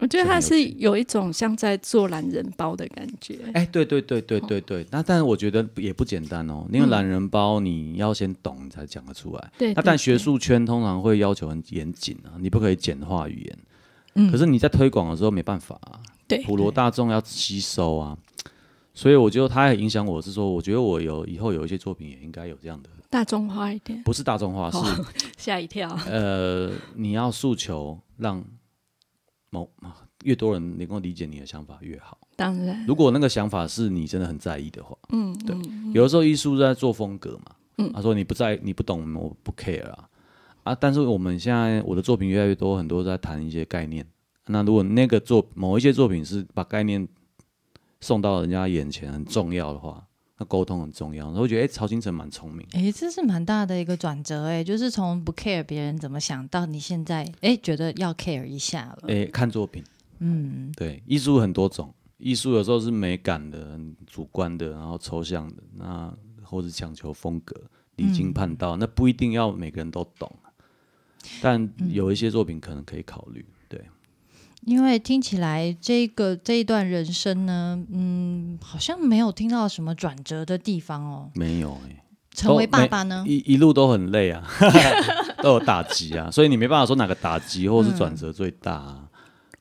[0.01, 3.39] 我觉得他是有一种像在做懒人包的感觉。
[3.55, 9.53] 哎、对对对对对对，那但是我觉得也不简单哦，因为懒人包你要先懂，你才讲得出来。
[9.57, 13.59] 对，那但学术圈通常会要求很严谨啊，你不可以简化语言。
[14.17, 15.99] 嗯可是你在推广的时候没办法啊，
[16.29, 18.19] 对普罗大众要吸收啊，
[18.93, 25.07] 所以我觉得它也影响我是说，我觉得我有以后有一些作品也应该有这样的，大众化一点，不是大众化，是哦
[25.39, 25.89] 吓一跳。
[26.09, 28.45] 呃，你要诉求让
[29.51, 29.71] 某
[30.25, 32.19] 越多人能够理解你的想法越好。
[32.35, 40.09] 当然，如果那个想法是你真的很在意的话，嗯，对嗯有的时候艺术在做风格嘛，嗯，他说你不在，你不懂，我不 care 啊，
[40.65, 44.05] 啊，但是我们现在我的作品越来越多，很多在谈一些概念。
[44.47, 47.07] 那如果那个作某一些作品是把概念
[48.01, 50.04] 送到人家眼前很重要的话，
[50.39, 51.27] 那沟通很重要。
[51.27, 59.09] 然后我觉得，哎、曹金成蛮聪明，哎，这是蛮大的一个转折，哎，就是从不 care 别人怎么想到你现在，哎，觉得要 care 一下了。
[59.09, 59.83] 哎、看作品，
[60.19, 67.55] 嗯，对，艺术很多种，艺术有时候是美感的、很主观的，然后抽象的，那或者强求风格、
[67.97, 70.31] 离经叛道，那不一定要每个人都懂，
[71.41, 73.45] 但有一些作品可能可以考虑。
[73.45, 73.54] 对，
[74.67, 81.31] 因为听起来这个这一段人生呢，嗯，好像没有听到什么转折的地方哦。
[81.35, 82.03] 没有哎、
[82.35, 83.25] 成为爸爸呢？
[83.27, 84.43] 一一路都很累啊，
[85.43, 89.04] 都有打击啊，所以你没办法说哪个打击或是转折最大啊。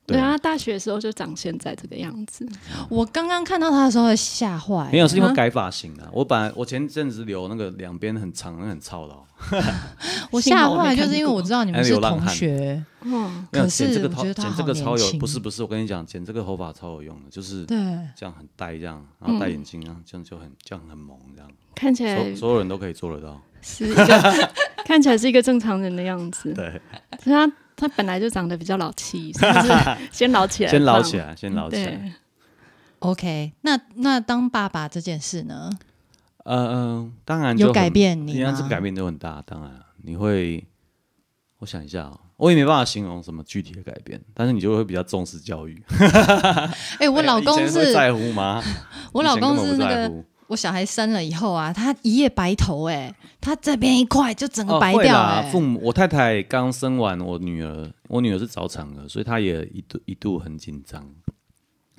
[0.05, 2.47] 对啊，他大学的时候就长现在这个样子。
[2.89, 5.33] 我刚刚看到他的时候吓坏，没有，是因为啊？
[5.33, 6.09] 改发型啊。
[6.11, 9.23] 我本来我前阵子留那个两边很长，那很操劳。
[10.31, 17.77] 我吓坏，就是因为我知道你们是同学，嗯，没有可是剪这个头，我觉得他剪这个超有，不是不是，我跟你讲，剪这个头发超有用的，就是对，
[18.15, 23.41] 这样很呆这样，然后戴眼镜啊，这样就很这样很萌这样，看起来所所有人都可以做得到。
[23.61, 24.05] 是一个
[24.85, 26.51] 看起来是一个正常人的样子。
[26.55, 26.81] 对，
[27.23, 29.73] 他他本来就长得比较老气， 是不是？
[30.11, 31.17] 先老起来，先老起。
[31.17, 31.85] 来，先老起来。
[31.85, 32.11] 对
[32.99, 35.69] ，OK，那那当爸爸这件事呢，
[36.45, 38.59] 呃嗯，当然有改变你当然吗？
[38.61, 39.71] 是改变都很大，当然
[40.03, 40.65] 你会，
[41.59, 45.81] 我想一下哦，我也没办法形容什么具体的改变，但是你就会比较重视教育。
[46.99, 48.61] 哎、我老公是， 在乎吗？
[49.13, 61.03] 我老公是那个，我小孩生了以后啊，他一夜白头、哎，他这边一块就整个哦白掉、会啦哎、父母，我太太刚生完我女儿，我女儿是早产儿，所以她也一度一度很紧张，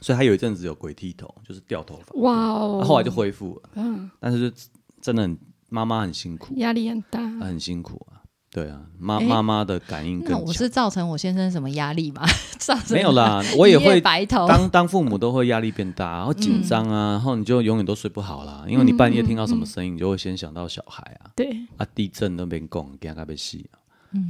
[0.00, 2.20] 所以她有一阵子有鬼剃头，就是掉头发。
[2.20, 4.56] 哇哦，她后来就恢复了，嗯，但是就
[5.00, 7.20] 真的很妈妈很辛苦，压力很大。
[7.40, 8.13] 很辛苦啊。
[8.54, 12.22] 对啊，妈诶妈妈的感应更我是造成我先生什么压力吗？
[12.56, 14.46] 造成没有啦，我也会白头。
[14.46, 23.82] 当当父母都会压力变大，然后紧张啊，然后你就永远都睡不好啦，因为你半夜听到什么声音，你就会先想到小孩啊，对，啊地震那边拱，给他被吸啊，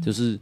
[0.02, 0.40] 就是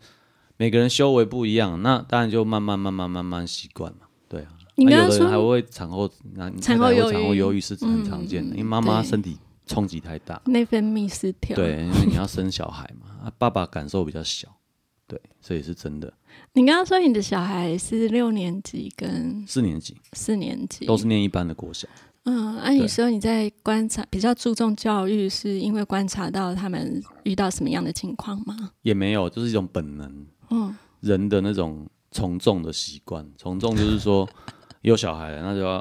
[0.57, 14.49] 每个人修为不一样，那当然就慢慢慢慢慢慢习惯嘛，对啊，你刚刚啊有的人还说会产后男产后产后忧郁是很常见的，嗯因为妈妈身体冲击太大，内分泌失调，对，因为你要生小孩嘛，啊，爸爸感受比较小，
[15.07, 16.13] 对，这也是真的。
[16.55, 21.87] 你刚刚说你的小孩是六年级跟四年级四年级，都是念一般的国小，
[22.25, 28.71] 嗯，按、你说你在观察比较注重教育，是因为观察到他们遇到什么样的情况吗？
[28.83, 33.31] 也没有，就是一种本能，嗯，人的那种从众的习惯。
[33.37, 34.29] 从众就是说，
[34.81, 35.81] 有小孩了，那就要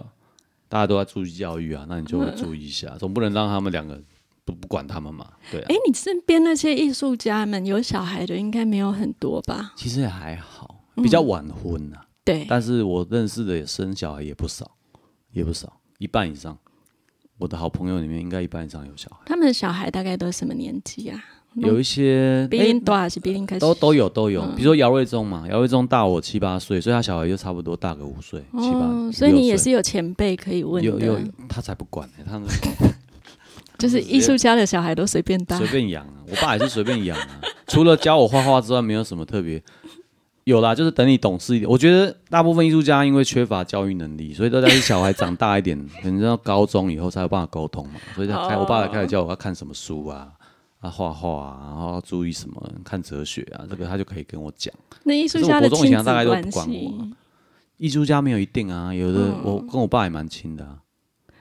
[0.67, 4.01] 大家都要注意教育啊，那你就会注意一下，总不能让他们两个
[4.45, 5.75] 不不管他们嘛，对啊哎、。
[5.87, 9.73] 你身边那些艺术家们有小孩的应该没有很多吧？
[9.75, 14.71] 其实也还好，比较晚婚啊，对，但是我认识的也生小孩也不少，
[15.31, 16.57] 也不少，一半以上。
[17.37, 21.23] 我的好朋友里面应该一半以上有小孩，他们的小孩大概都什么年纪啊？
[21.55, 23.59] 有一些比你多还是比你开始？
[23.59, 32.47] 都都有都有，嗯比如说姚瑞忠嘛，姚瑞忠大我七八岁，所以他小孩就差不多大个五岁、七八哦，，所以你也是有前辈可以问有有，他才不管呢、他们
[33.81, 35.67] 就是艺术家的小孩都随便带随。
[35.67, 39.61] 便养啊，我爸也是随便养啊， 除了教我画画之外，没有什么特别。
[40.43, 41.69] 有啦，就是等你懂事一点。
[41.69, 47.99] 我觉得大部分艺术家因为缺乏教育能力，所以都在小孩长大一点，可能到高中以后才有办法沟通嘛。
[48.15, 50.29] 所以他开，哦我爸才开始教我要看什么书啊，
[50.79, 54.73] 啊画画啊，然后要注意什么，看哲学啊，这个他就可以跟我讲。
[55.03, 57.13] 那艺术家我亲子前大概都不关管我系，
[57.77, 60.77] 艺术家没有一定啊，有的嗯我跟我爸也蛮亲的啊。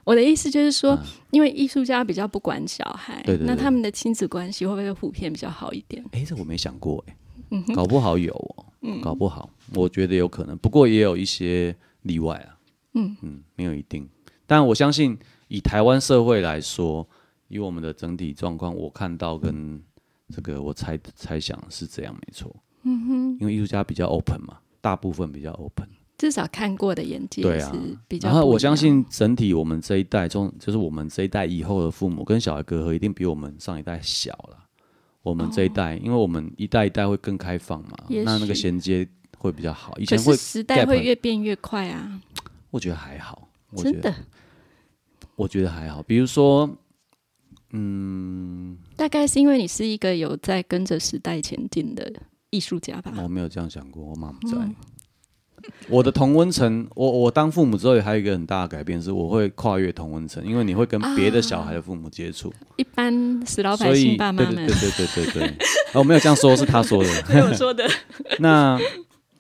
[0.05, 1.07] 我的意思就是说，嗯。
[1.31, 3.47] 因为艺术家比较不管小孩，对对对。
[3.47, 6.05] 那他们的亲子关系会不会普遍比较好一点？
[6.13, 7.17] 哎、这我没想过哎、
[7.51, 8.67] 嗯搞不好有哦、
[9.01, 12.59] 搞不好，我觉得有可能，不过也有一些例外啊，
[12.95, 13.17] 嗯。
[13.23, 14.09] 嗯，没有一定，
[14.47, 15.17] 但我相信
[15.49, 17.09] 以台湾社会来说，
[17.47, 19.81] 以我们的整体状况，我看到跟
[20.35, 25.89] 这个我猜猜想是这样没错，嗯哼，因为艺术家比较 open 嘛，大部分比较 open，
[26.21, 27.73] 至少看过的眼界是对啊
[28.07, 28.29] 比较。
[28.29, 34.67] 然后我相信整体我们这一代中，就是我们这一代以后的父母跟小孩隔阂一定比我们上一代小了。
[35.23, 39.97] 我们这一代，因为我们一代一代会更开放嘛，那那个衔接会比较好。
[39.97, 42.21] 以可前会是时代会越变越快啊，
[42.69, 44.15] 我觉得还好，我觉得真的。
[45.37, 46.03] 我觉得还好。
[46.03, 46.69] 比如说，
[47.71, 52.13] 嗯，大概是因为你是一个有在跟着时代前进的
[52.51, 53.15] 艺术家吧？
[53.23, 54.59] 我没有这样想过，我妈不在。
[54.59, 54.77] 嗯
[55.89, 64.55] 我的同温层，我我当父母之后，也还有一个很大的改变，是我会跨越同温层，因为你会跟别的小孩的父母接触，一般死老百姓爸妈们。
[64.67, 65.57] 对对对对对对对，
[65.93, 67.09] 哦，没有这样说，是他说的。
[67.29, 67.89] 没有说的，
[68.41, 68.79] 那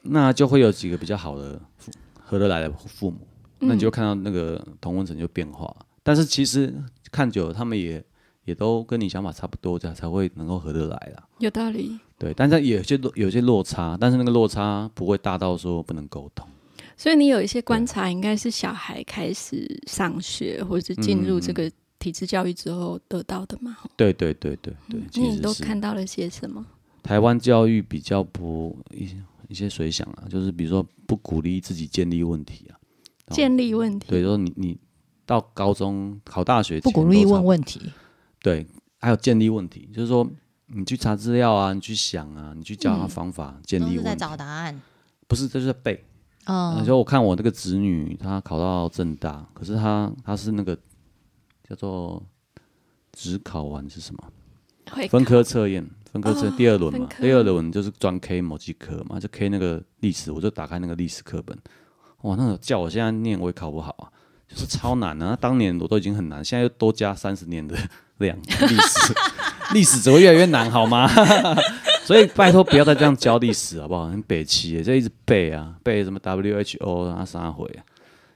[0.02, 1.60] 那就会有几个比较好的
[2.18, 3.18] 合得来的父母，
[3.60, 5.74] 嗯那你就看到那个同温层就变化。
[6.02, 6.74] 但是其实
[7.12, 8.02] 看久了，他们也
[8.50, 11.22] 也都跟你想法差不多，这样才会能够合得来啦。
[11.38, 11.96] 有道理。
[12.18, 16.44] 对，但是有些落有些落差，但是那个落差不会大到说不能沟通。
[16.96, 23.76] 所以你有一些观察，应该是小孩开始上学或者是进入这个体制教育之后得到的嘛？
[23.96, 26.66] 对对对对对，那你都看到了些什么？
[27.02, 29.16] 台湾教育比较不一些
[29.48, 32.74] 一些水想啊，就是比如说不鼓励自己建立问题啊。
[33.28, 34.76] 哦建立问题，对，说你你
[35.24, 37.80] 到高中考大学不鼓励问问题，
[38.42, 38.66] 对，
[38.98, 40.28] 还有建立问题，就是说
[40.66, 44.80] 你去查资料啊，你去想啊，你去教他嗯方法、建都是在立问题，找答案。
[45.26, 46.04] 不是这就是背。
[46.46, 50.76] 嗯而且我看我那个侄女，她考到正大，可是她她是那个
[51.68, 52.20] 叫做
[53.12, 54.24] 只考完是什么？
[54.90, 61.56] 会分科测验，分科测哦第二轮嘛，第二轮就是专 K 某几科嘛，就 K 那个历史，我就打开那个历史课本，
[62.22, 64.10] 哇，那个叫我现在念我也考不好啊，
[64.48, 65.36] 就是超难啊！
[65.38, 67.76] 当年我都已经很难，现在又多加三十年的
[68.20, 69.14] 量，历史
[69.74, 71.08] 历史只会越来越难，好吗？
[72.04, 74.06] 所以拜托不要再这样教历史好不好？
[74.08, 77.84] 很北齐耶，就一直背啊，背什么 WHO 啊啥回啊，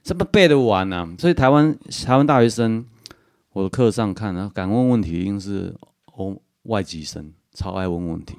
[0.01, 1.07] 怎么背得完啊？
[1.17, 2.85] 所以台湾台湾大学生，
[3.51, 5.75] 我的课上看啊，敢问问题一定是
[6.13, 8.37] 欧外籍生，超爱问问题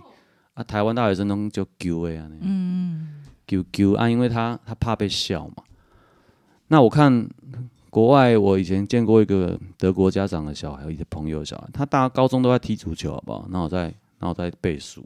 [0.55, 0.65] 啊。
[0.65, 5.63] 台湾大学生都就丢的啊，嗯，，Q Q 啊，因为他他怕被笑嘛。
[6.69, 7.29] 那我看
[7.97, 13.49] 国外，我以前见过一个德国家长的小孩，一个朋友的小孩，他大高中都在踢足球，好不好？
[13.51, 13.85] 然后我在
[14.19, 15.03] 然后在背书，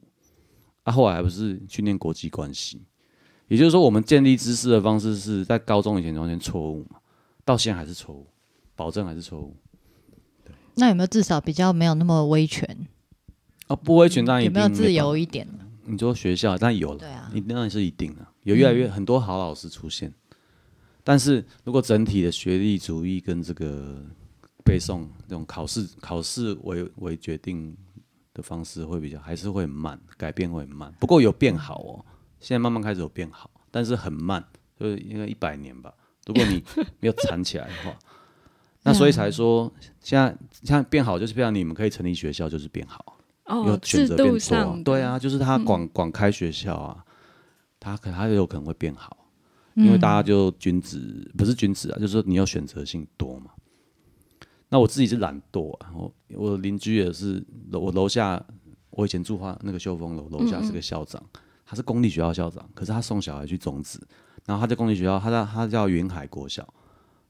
[0.83, 2.83] 啊，后来还不是去念国际关系。
[3.47, 6.97] 也就是说，我们建立知识的方式是在高中以前完全错误嘛，
[7.45, 8.27] 到现在还是错误，
[8.75, 9.55] 保证还是错误。
[10.75, 12.89] 那有没有至少比较没有那么威权？
[13.69, 15.47] 啊，不威权当然有没有自由一点？
[15.85, 20.13] 你说学校，但有了，对啊，一定那是一定的，有越来越很多好老师出现。
[21.03, 24.05] 但是如果整体的学历主义跟这个
[24.65, 27.77] 背诵这种考试考试为为决定
[28.35, 30.93] 的方式会比较还是会很慢，改变会很慢。
[31.01, 32.05] 不过有变好哦，
[32.39, 34.45] 现在慢慢开始有变好，但是很慢，
[34.79, 35.93] 就是应该一百年吧，
[36.27, 36.63] 如果你
[37.01, 37.99] 没有缠起来的话，
[38.83, 44.33] 那 所以才说现在像变好，就是变你们可以成立学校，就是变好，哦有，选制择变多啊。
[44.33, 47.05] 度上，对啊，就是他广广开学校啊，
[47.81, 49.17] 他可他有可能会变好，
[49.75, 53.51] 因为大家就君子不是君子啊，就是说你要选择性多嘛。
[54.69, 58.41] 那我自己是懒惰啊，我我邻居也是，楼我楼下
[58.91, 61.21] 我以前住花那个秀峰楼，楼下是个校长，
[61.67, 64.01] 他是公立学校校长，可是他送小孩去种子，
[64.47, 66.73] 然后他在公立学校，他在他叫云海国小，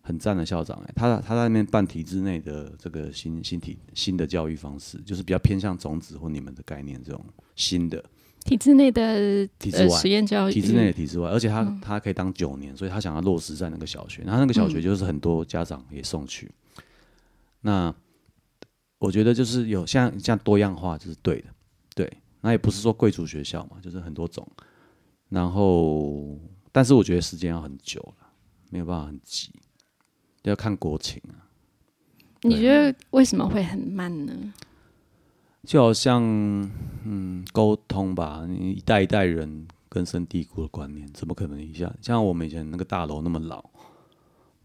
[0.02, 7.24] 很赞的校长哎、他他在那边办体制内的这个新新体新的教育方式，就是比较偏向种子或你们的概念这种
[7.56, 8.04] 新的
[8.50, 16.50] 体制内的呃体制外实验教育，体制内的体制外，而且他、他可以当九年，所以他想要落实在那个小学，然后那个小学就是很多家长也送去。
[17.60, 17.94] 那
[18.98, 21.46] 我觉得就是有像像多样化，就是对的，
[21.94, 22.12] 对。
[22.40, 24.44] 那也不是说贵族学校嘛，就是很多种。
[25.28, 26.36] 然后，
[26.72, 28.26] 但是我觉得时间要很久了，
[28.70, 29.52] 没有办法很急，
[30.42, 31.46] 要看国情啊。
[32.42, 34.32] 你觉得为什么会很慢呢？
[35.66, 36.22] 就好像
[37.04, 41.92] 嗯沟通吧，你一代一代人根深蒂固的观念，怎么可能一下？
[42.00, 43.64] 像我们以前那个大楼那么老，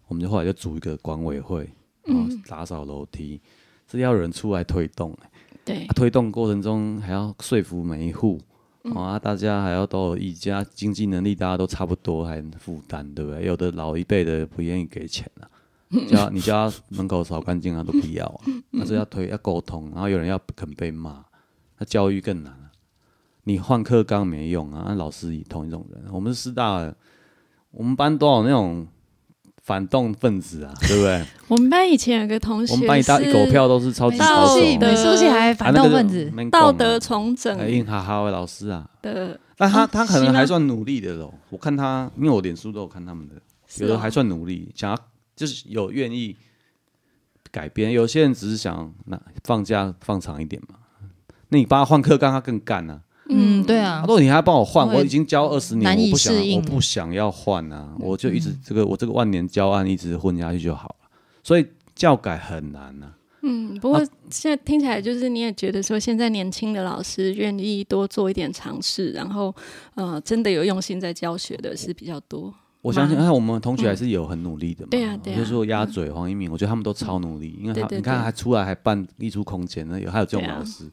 [0.08, 1.70] 我们就后来就组一个管委会，
[2.04, 3.42] 然后打扫楼梯，
[3.88, 5.30] 这要有人出来推动、欸
[5.66, 8.40] 对啊，推动过程中还要说服每一户。
[8.84, 13.44] 哦啊，大家还要都有意见，啊经济能力大家都差不多，还负担，对不对？
[13.44, 15.50] 有的老一辈的不愿意给钱啊，
[16.10, 18.42] 叫你叫他门口扫干净啊，都不要啊。
[18.72, 21.24] 那是要推要沟通，然后有人要肯被骂，
[21.80, 22.72] 那教育更难啊。
[23.44, 26.04] 你换课纲没用啊，那老师也同一种人。
[26.12, 26.96] 我们是师大的，
[27.72, 28.88] 我们班多少那种
[29.62, 31.24] 反动分子啊，对不对？
[31.48, 38.90] 我们班以前有个同学我们班一大一狗票都是超级美保守的，术系美术系还反动分子，道德重整哎硬哈哈的老师啊。
[39.04, 41.32] 的，但他哦他可能还算努力的喽。
[41.52, 43.36] 我看他，因为我脸书都有看他们的，
[43.80, 44.98] 有的还算努力，想要
[45.36, 46.36] 就是有愿意
[47.52, 47.92] 改变。
[47.92, 50.80] 有些人只是想那放假放长一点嘛。
[51.50, 53.02] 那你帮他换课纲，他更干啊。
[53.28, 61.10] 嗯，对啊他，说你还帮我换，我已经教二十年，难以我不想我不想要换啊，我就一直这个我这个万年教案一直混下去就好了。
[61.44, 63.18] 所以教改很难啊。
[63.42, 69.54] 嗯，不过现在听起来就是你也觉得说，现在年轻的老师愿意多做一点尝试，然后
[69.94, 72.54] 呃，真的有用心在教学的是比较多。
[72.86, 74.90] 我相信，吗看我们同学还是有很努力的嘛。
[74.92, 75.38] 对啊对啊。
[75.38, 78.24] 就是说鸭嘴、黄一鸣，我觉得他们都超努力，因为他你看对。
[78.24, 80.88] 还出来还办艺术空间呢，有还有这种老师。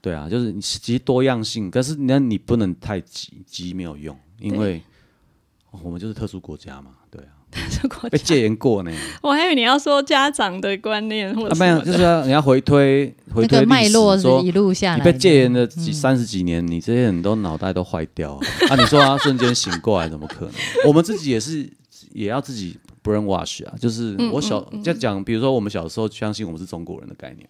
[0.00, 4.80] 对啊，就是你其实多样性，可是那你不能太急，急没有用，因为
[5.72, 7.35] 哦我们就是特殊国家嘛，对啊，
[8.10, 8.90] 被戒严过呢。
[9.22, 15.02] 我还以为你要说家长的观念或者啊，没有，就是要你要回推 回推脉络是说一路下来你。
[15.04, 18.40] 被戒严的几三十几年，你这些人都脑袋都坏掉啊！
[18.70, 20.54] 啊，你说他瞬间醒过来，怎么可能？
[20.86, 21.68] 我们自己也是，
[22.12, 23.74] 也要自己 brain wash 啊。
[23.80, 27.48] 就是嗯我小在讲，比如说我们小时候相信我们是中国人的概念，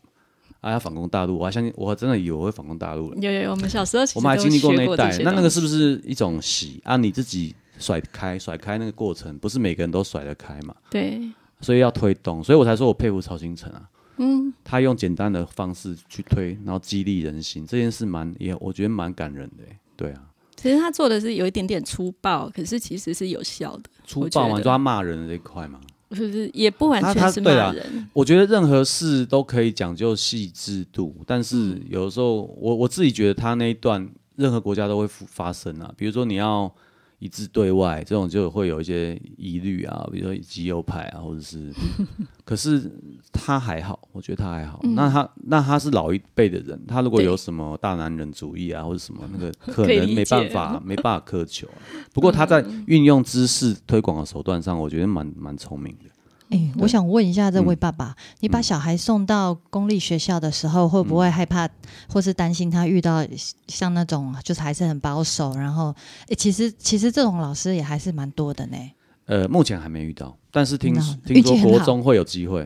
[0.60, 3.16] 啊，要反攻大陆，我还相信，我真的以为我会反攻大陆了。
[3.20, 6.96] 有有有，我们小时候其实我们还经历过那一代那那个是不是一种喜啊？
[6.96, 10.74] 你自己甩开甩开那个过程，不是每个人都甩得开嘛？
[10.90, 11.20] 对？
[11.60, 13.88] 所以要推动，所以我才说我佩服曹新成啊。
[14.18, 19.78] 嗯，他用简单的方式去推，然后激励人心，这件事蛮也我觉得蛮感人的欸。
[19.94, 20.22] 对啊，
[20.56, 25.80] 其实他做的是有一点点粗暴，可是其实是有效的，粗暴嘛，我觉得你说他骂人的这一块嘛，
[26.12, 26.50] 是不是？
[26.54, 36.74] 也不完全是骂人，我觉得任何事都可以讲究细致度，但是有的时候我我自己觉得他那一段任何国家都会发发生啊，比如说你要
[37.18, 41.72] 一致对外，这种就会有一些疑虑啊，比如说极右派啊，或者是，
[42.44, 42.90] 可是
[43.32, 44.80] 他还好，我觉得他还好。
[44.82, 51.78] 那他那他是老一辈的人，他如果有什么大男人主义啊，或者什么那个，可能没办法没办法苛求啊、
[52.12, 56.10] 不过他在运用知识推广的手段上，我觉得蛮蛮聪明的。
[56.50, 61.68] 哎、我想问一下这位嗯爸爸，你把小孩送到公立学校的时候，会不会害怕，
[62.08, 63.26] 或是担心他遇到
[63.66, 65.94] 像那种就是还是很保守，然后，
[66.28, 68.76] 哎、其实其实这种老师也还是蛮多的呢。
[69.24, 72.60] 呃，目前还没遇到，但是听听说国中会有机会，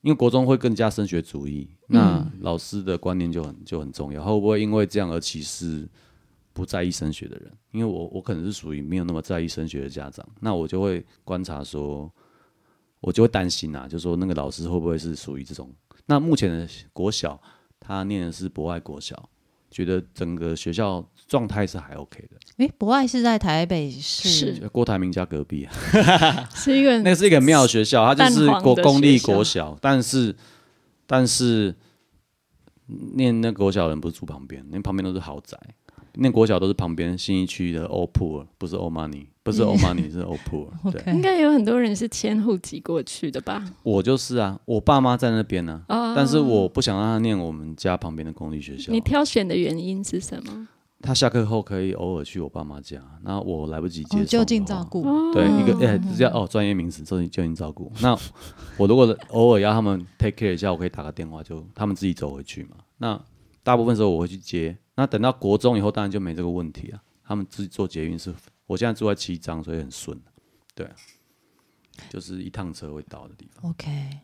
[0.00, 4.24] 因为国中会更加升学主义，那嗯老师的观念就很就很重要。
[4.24, 5.88] 会不会因为这样而歧视
[6.52, 7.48] 不在意升学的人？
[7.70, 12.10] 因为我我可能是属于没有那么在意升学的家长，那我就会观察说，
[13.00, 15.70] 我就会担心啊，就说那个老师会不会是属于这种？
[16.06, 17.40] 那目前的国小，
[17.78, 19.28] 他念的是博爱国小，
[19.70, 22.64] 觉得整个学校状态是还 OK 的。
[22.64, 25.72] 哎、博爱是在台北市，是郭台铭家隔壁啊。
[26.54, 30.34] 是一个那是一个很妙学校，它就是国公立国小，但是
[31.06, 31.74] 但是
[33.14, 35.56] 念那国小的人不是住旁边，那旁边都是豪宅，
[36.14, 40.68] 念国小都是旁边新一区的欧普，不是欧 money，不是欧 money 是欧普。
[40.90, 43.64] 对，OK，应该有很多人是迁户籍过去的吧？
[43.82, 49.00] 我就是啊，我爸妈在那边呢、哦但是我不想让他念我们家旁边的公立学校你。
[49.00, 50.68] 挑选的原因是什么？
[51.02, 54.84] 他下课后可以偶尔去我爸妈家，那我来不及接、哦，就近照。
[54.90, 55.02] 顾，
[55.32, 57.90] 对，一个哎，这叫哦专业名词，就近就近照顾。
[58.02, 58.14] 那
[58.76, 62.76] 我如果偶尔要他们 take care 一下，我可以打个电话，就他们自己走回去嘛。
[62.98, 63.18] 那
[63.62, 64.76] 大部分时候我会去接。
[65.00, 67.00] 那等到国中以后，当然就没这个问题啊。
[67.24, 68.34] 他们自己做捷运是，
[68.66, 70.20] 我现在住在七张，所以很顺。
[70.74, 70.92] 对啊，
[72.10, 73.70] 就是一趟车会到的地方。
[73.70, 74.18] OK，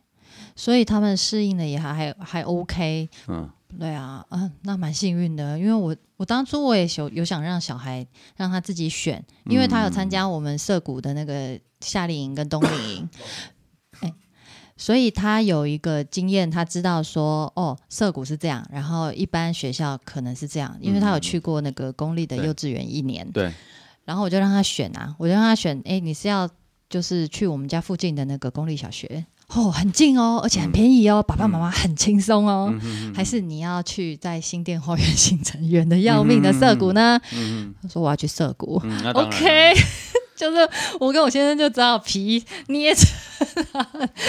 [0.54, 3.08] 所以他们适应的也还还还 OK。
[3.28, 3.48] 嗯，
[3.78, 8.06] 对啊，嗯，那蛮幸运的，因为我我当初我也有有想让小孩
[8.36, 13.18] 让他自己选，因为他有参加我们社谷的那个夏令营跟冬令营，哎、
[14.76, 23.52] 所以他有一个经验，他知道说哦，社谷是这样，然后一般学校可能是这样，因为他有去过那个公立的幼稚园一年，对，
[24.04, 26.48] 然后我就让他选啊，我就让他选，哎，你是要
[26.90, 32.72] 就是去我们家附近的那个公立小学，哦，很近哦，而且很便宜哦，爸爸妈妈很轻松哦，
[33.14, 37.18] 还是你要去在新店花园新城远的要命的涩谷呢？
[37.80, 39.74] 他说我要去涩谷、嗯，那当然 o k
[40.36, 40.68] 就是
[41.00, 43.06] 我跟我先生就只好皮捏着，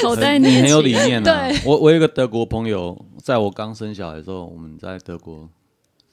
[0.02, 1.62] 口袋你捏很有理念啊对！
[1.66, 5.48] 我我有一个德国朋友，在我刚生小孩的时候，我们在德国，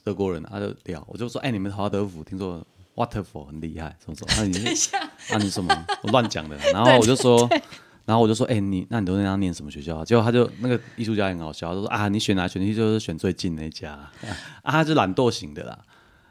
[0.02, 2.62] 德国人他就聊，我就说，哎、你们华德福听说
[2.96, 4.34] Waterfall 很厉害，什么什么？
[4.36, 4.94] 那你是
[5.32, 5.86] 啊 你什么？
[6.02, 6.56] 我乱讲的。
[6.74, 7.48] 然后我就说，
[8.04, 10.04] 然后我就说，哎、你那你都在那样念什么学校啊？
[10.04, 14.12] 结果他就那个艺术家也很好笑，他说啊，你选来选去就是选最近那家啊，
[14.62, 15.78] 啊他是懒惰型的啦，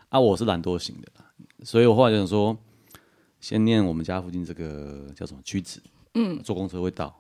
[0.10, 1.26] 啊我是懒惰型的啦，
[1.64, 2.56] 所以我后来就想说，
[3.44, 5.82] 先念我们家附近这个叫什么屈子，
[6.14, 7.14] 嗯，坐公车会到。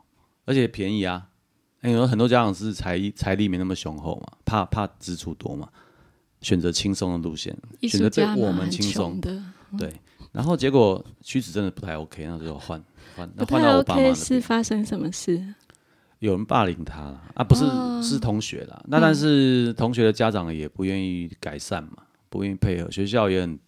[0.45, 1.27] 而且便宜啊。
[1.81, 5.67] 哎有很多家长是财财力没那么雄厚嘛，怕怕支出多嘛，
[6.39, 9.43] 选择轻松的路线，选择对我们轻松穷，的，
[9.77, 9.93] 对。
[10.31, 12.81] 然后结果屈子真的不太 OK，那就换
[13.17, 15.53] 换，那换到我爸妈 OK，是发生什么事？
[16.19, 18.81] 有人霸凌他了啊，不是、哦是同学啦。
[18.87, 21.97] 那但是同学的家长也不愿意改善嘛，
[22.29, 23.59] 不愿意配合，学校也很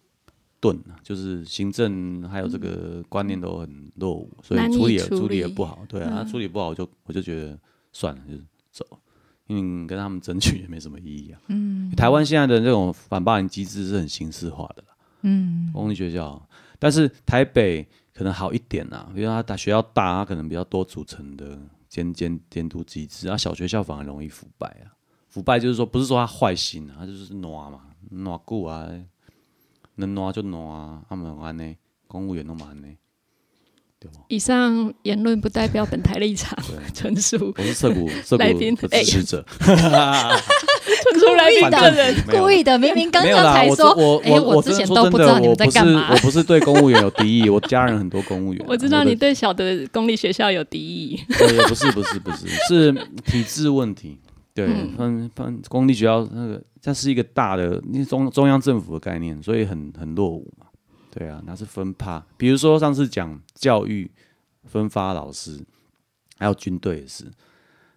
[1.02, 5.84] 就是行政还有这个观念都很落伍，所以处理也处处理也不好。
[5.88, 7.58] 对啊，嗯处理不好，我就我就觉得
[7.92, 8.36] 算了，就
[8.70, 8.86] 走，
[9.46, 11.40] 因为你跟他们争取也没什么意义啊。
[11.48, 14.88] 嗯，台湾现在的这种反霸凌机制是很形式化的啦。
[15.22, 16.48] 嗯，公立学校，
[16.78, 21.58] 但是台北可能好一点啊，因为它大学校大，它可能比较多组成的
[21.88, 24.94] 监监监督机制，啊，小学校反而容易腐败啊。
[25.28, 28.88] 腐败就是说，不是说他坏心啊，他就是暖嘛，挪久啊，
[29.96, 31.74] 能挪就挪啊，他们安呢，
[32.06, 32.88] 公务员都嘛安呢，
[33.98, 34.18] 对不？
[34.28, 36.56] 以上言论不代表本台立场，
[36.94, 42.14] 纯属我是涩谷 涩谷来宾的支持者， 纯属来宾反正个人。
[42.30, 46.16] 故意的，明明刚刚才说，我，我我之前都不知道你们在干嘛我。
[46.18, 52.92] 不是对公务员有敌意，我家人很多公务员啊， 我知道的你对小的公立学校有敌意，对，也不是不是不是，是
[53.24, 54.18] 体制问题。
[54.56, 60.66] 对，分分公立学校那个，它是一个大的，因为中中央政府的概念，所以很很落伍嘛。
[61.10, 62.22] 对啊，那是分派。
[62.38, 64.10] 比如说上次讲教育
[64.64, 65.62] 分发老师，
[66.38, 67.26] 还有军队也是，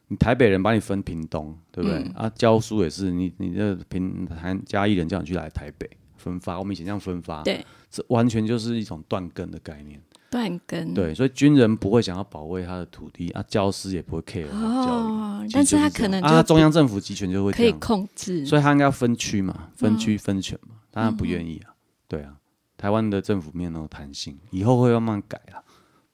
[0.09, 2.01] 你台北人把你分屏东，对不对？
[2.13, 10.01] 啊，教书也是，你你这平台嘉义人叫你去来台北分发，我们以前这样分发，对，这完全就是一种断根的概念。
[10.29, 10.93] 断根。
[10.93, 14.53] 对，所以军人不会想要保卫他的土地啊，教师也不会 care 教育。
[14.53, 21.73] 哦，但是他可能啊，中央政府集权就会可以，控制，所以他应该要分区嘛，分区分权嘛，当然不愿意啊，
[22.07, 22.35] 对啊，
[22.77, 25.63] 台湾的政府没有弹性，以后会慢慢改啊，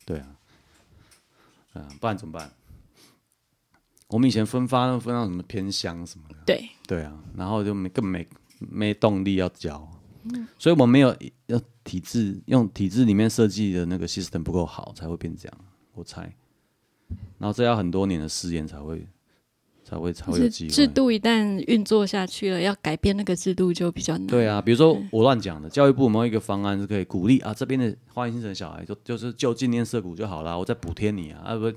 [0.06, 0.28] 对啊，
[1.74, 2.52] 啊，不然怎么办？
[4.08, 8.26] 我们以前分发分到什么偏乡什么的，对，对啊，然后就没更没
[8.60, 9.90] 没动力要教，
[10.60, 11.10] 所以我们没有
[11.48, 15.58] 要体制用体制里面设计的那个 system 不够好，才会变这样，
[15.94, 16.24] 我猜。
[17.38, 19.08] 然后这要很多年的试验才会
[19.84, 20.70] 才会才会有机会。
[20.72, 24.28] 制度一旦运作下去了，要改变那个制度就比较难。
[24.28, 31.72] 对啊，比如说我乱讲的，教育部有没有一个方案是可以鼓励啊这边的花园新城小孩就就是就近念社谷就好啦，我再补贴你啊，啊不。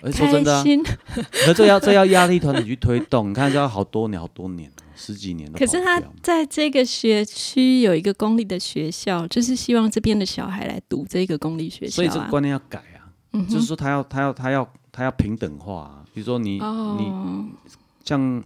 [0.00, 0.98] 而且说真的。
[1.44, 11.94] 可这要这要压力团体去推动，你看这要好多年好多年，十几年都可是他在这个学区有一个公立的学校，就是希望这边的小孩来读这个公立学校、啊。
[11.94, 16.04] 所以这个观念要改啊，嗯就是说他要他要他要他要平等化、啊。
[16.12, 17.70] 比如说你、哦，你
[18.04, 18.42] 像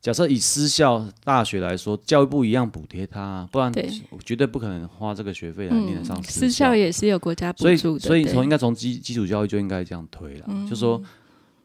[0.00, 3.90] 假设以私校大学来说，教育部一样补贴他、啊，不然对。
[4.24, 7.98] 绝对不可能花这个学费来念得上嗯，私私校也是有国家补助的，对。
[7.98, 11.02] 所以从应该从基基础教育就应该这样推了，就说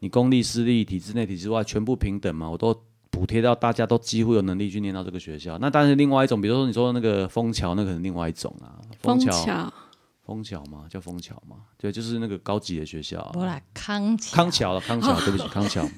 [0.00, 2.74] 你公立私立体制内体制外全部平等嘛，我都
[3.14, 5.56] 补贴到大家都几乎有能力去念到这个学校。
[5.58, 8.82] 那但是另外一种，比如说你说那个枫桥，那可能另外一种啊。
[9.00, 9.72] 枫桥，桥，
[10.26, 10.86] 枫桥吗？
[10.90, 11.58] 叫枫桥吗？
[11.78, 13.30] 对，就是那个高级的学校、啊。
[13.34, 15.88] 我来康桥康桥了，康桥， 对不起，康桥，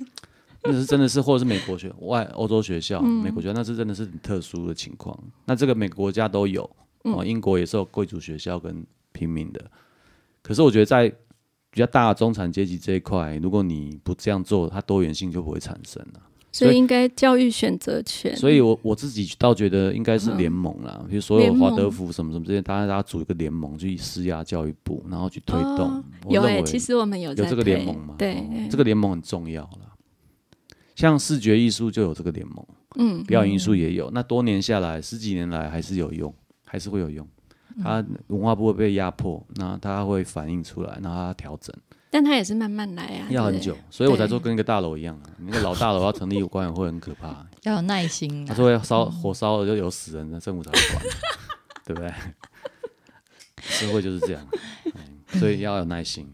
[0.63, 5.19] 那是真的是，或者是美国学外欧洲学校，美国学校那是真的是很特殊的情况。
[5.47, 6.69] 那这个每个国家都有，
[7.05, 9.71] 哦，英国也是有贵族学校跟平民的。
[10.43, 11.09] 可是我觉得在
[11.71, 16.21] 比较大的中产阶级这一块，如果你不这样做，它多元性就不会产生了。
[16.59, 18.35] 所以应该教育选择权。
[18.37, 26.03] 所以我我自己倒觉得应该是联盟啦，比如所有华德福什么什么这些，大家大家组一个联盟去施压教育部，然后去推动。
[26.29, 28.15] 有哎，其实我们有有这个联盟嘛？
[28.17, 29.93] 对，这个联盟很重要啦。
[30.95, 34.11] 像视觉艺术就有这个联盟，嗯，表演艺术也有。
[34.13, 36.35] 那多年下来，十几年来还是有用，
[36.65, 37.29] 还是会有用。
[37.83, 41.75] 它文化部会被压迫，那它会反映出来，然后它调整。
[42.11, 45.31] 但他也是慢慢来啊，要很久，所以我才说跟一个大楼一样啊。
[45.45, 48.47] 那个老大楼要成立管委会很可怕，要有耐心。
[48.47, 51.05] 他说要烧火烧了就有死人，那政府才会管，
[51.85, 52.13] 对不对？
[53.63, 54.47] 社会就是这样，
[55.29, 56.27] 所以要有耐心。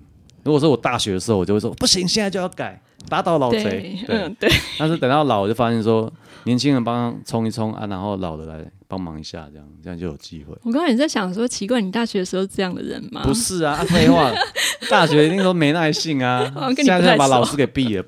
[0.44, 3.98] 如果说我大学的时候，我就会说不行，现在就要改，打倒老贼。
[4.08, 4.50] 嗯，对。
[4.78, 6.12] 但是等到老，我就发现说，
[6.44, 10.54] 年轻人帮冲一冲啊，然后老的来帮忙一下，这样这样就有机会。
[10.64, 13.22] 我刚才也在想说，奇怪，你大学的时候这样的人吗？
[13.24, 14.30] 不是啊，废话，
[14.90, 16.44] 大学一定都没耐性啊。
[16.76, 18.04] 现在在把老师给毙了，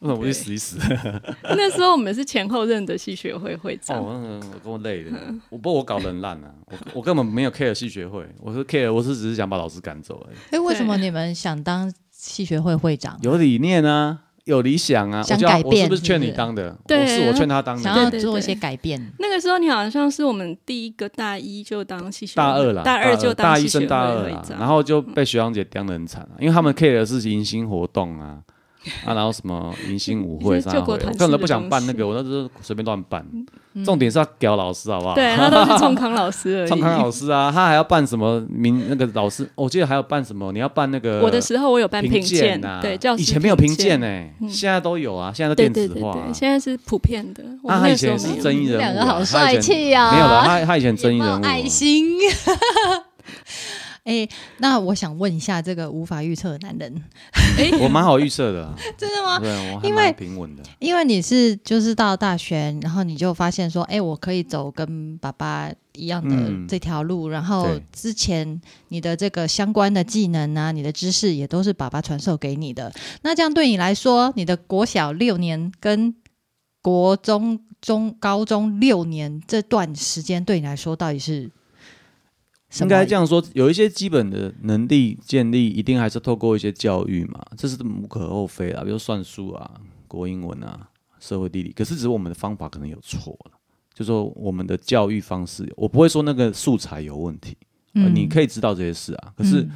[0.00, 0.76] 为什么去死一死？
[1.56, 3.98] 那时候我们是前后任的系学会会长。
[3.98, 5.12] 哦，我跟我累的，
[5.48, 10.36] 我不过我搞得很烂啊，我我根本没有 care 系学会，我是 care，我是只是想把老师赶走而已。
[10.50, 13.18] 哎，为什么你们想当系学会会长？
[13.22, 15.72] 有理念啊，有理想啊，想改变。
[15.72, 16.76] 我是不是劝你当的？
[16.86, 19.12] 对是我劝他当的，想要做一些改变。
[19.18, 24.28] 那个时候你好像是我们第一个大一就当系学，大二了，大二就大一升大二
[24.58, 28.38] 然后就被学长姐刁的很惨啊，因为他们 care 的是迎新活动啊。
[29.04, 33.24] 啊，然后什么迎新舞会啥的，我根本都不想办那个，我那时候随便乱办。
[33.84, 35.14] 重点是要屌老师，好不好？
[35.16, 36.68] 对他都是冲康老师而已。
[36.70, 39.48] 冲康老师啊，他还要办什么名那个老师？
[39.56, 40.52] 我记得还要办什么？
[40.52, 41.20] 你要办那个？
[41.22, 46.16] 我的时候我有办评鉴呐，对，教以前没有评鉴哎，现在都有啊，现在都电子化。
[46.32, 47.42] 现在是普遍的。
[47.64, 50.12] 那他以前是争议人物，两个好帅气啊！
[50.12, 52.04] 没有的，他他以前争议人物，爱心。
[54.04, 54.28] 哎，
[54.58, 57.02] 那我想问一下，这个无法预测的男人，
[57.56, 59.38] 哎，我蛮好预测的， 真的吗？
[59.38, 66.36] 对，我因为平稳的，因为你是就是到大学，然后你就发现说，哎，我可以走跟爸爸一样的
[66.68, 72.92] 这条路，然后之前你的这个相关的技能啊，你的知识也都是爸爸传授给你的。
[73.22, 76.14] 那这样对你来说，你的国小六年跟
[76.82, 81.50] 国中中高中六年这段时间，对你来说到底是？
[82.80, 88.82] 应该这样说，有一些基本的能力建立，一定还是透过一些教育嘛，这是无可厚非啦。
[88.82, 90.88] 比如算术啊、国英文啊、
[91.20, 93.52] 社会地理，可是只是我们的方法可能有错了，
[93.92, 97.56] 就说我们的教育方式，我不会说那个素材有问题，
[97.92, 99.68] 你可以知道这些事啊，可是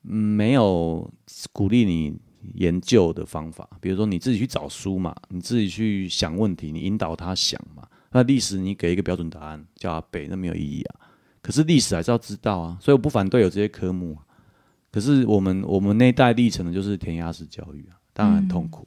[0.00, 1.08] 没有
[1.52, 2.16] 鼓励你
[2.54, 7.86] 研究的方法，比如说你自己去找书嘛，你自己去想问题，你引导他想嘛。
[8.14, 11.01] 那历史你给一个标准答案叫他背，那没有意义啊。
[11.42, 14.16] 可是历史还是要知道啊，所以我不反对有这些科目。
[14.92, 18.86] 可是我们我们那一代历程的就是填鸭式教育啊，当然很痛苦。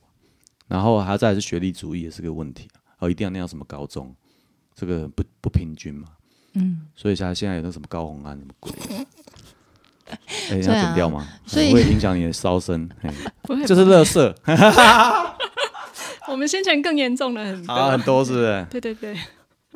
[0.68, 4.16] 然后还再是学历主义也是个问题啊，哦，一定要念到什么高中，
[4.74, 6.08] 这个不不平均嘛。
[6.54, 6.88] 嗯。
[6.96, 8.72] 所以像现在有那什么高红安什么鬼，
[10.52, 11.28] 哎，要剪掉吗？
[11.46, 12.90] 所以会影响你的烧声，
[13.68, 14.34] 就是乐色。
[16.30, 18.68] 我们先前更严重了很多，很多是不是？
[18.72, 19.16] 对对对。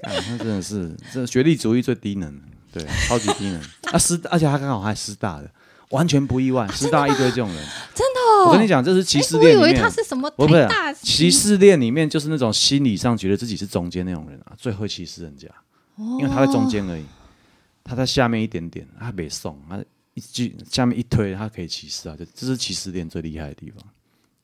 [0.01, 2.39] 那真的是这学历主义最低能。
[2.71, 3.61] 对，超级低能
[3.91, 3.97] 啊！
[3.97, 5.49] 师，而且他刚好还师大的，
[5.89, 6.67] 完全不意外。
[6.69, 7.65] 师大一堆这种人，
[7.95, 8.19] 真的。
[8.47, 9.59] 我跟你讲，这是歧视链里面。
[9.59, 10.29] 我以为他是什么？
[10.31, 10.67] 不是
[11.01, 15.47] 歧视链里面，就是那种心理上觉得自己是中间那种人啊，最会歧视人家。
[15.95, 16.17] 哦。
[16.19, 17.03] 因为他在中间而已，
[17.83, 22.15] 他在下面一点点，他没送，他一句下面一推，他可以歧视啊！
[22.17, 23.83] 就这是歧视链最厉害的地方。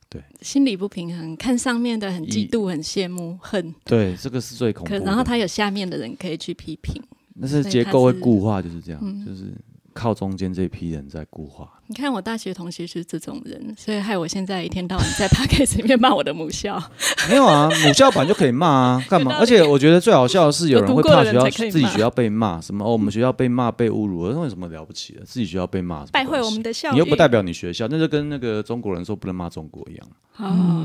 [0.10, 0.24] 对。
[0.42, 3.74] 心理不平衡，看上面的很嫉妒、很羡慕、恨。
[3.84, 5.06] 对，这个是最恐怖。
[5.06, 7.02] 然后他有下面的人可以去批评。
[7.36, 9.54] 那是结构会固化，就是这样，就是
[9.94, 11.70] 靠中间这批人在固化。
[11.88, 16.82] 你看我大学同学是这种人，所以害我现在一天到晚在 p a k 里面骂我的母校。
[17.30, 19.36] 没有啊，母校版就可以骂啊， 干嘛？
[19.38, 25.24] 而且我觉得最好笑的是，有人会怕学校自己学校被骂，什么哦，我们学校被骂被侮辱，那为什么了不起的？
[25.24, 30.08] 自己学校被骂，败坏我们的校你又不代表你学校，那就跟那个中国人说不能骂中国一样。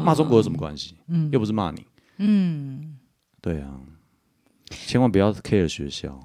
[0.04, 0.94] 骂中国有什么关系？
[1.08, 1.84] 嗯，又不是骂你。
[2.18, 2.96] 嗯，
[3.40, 3.80] 对啊，
[4.68, 6.18] 千万不要 care 学校。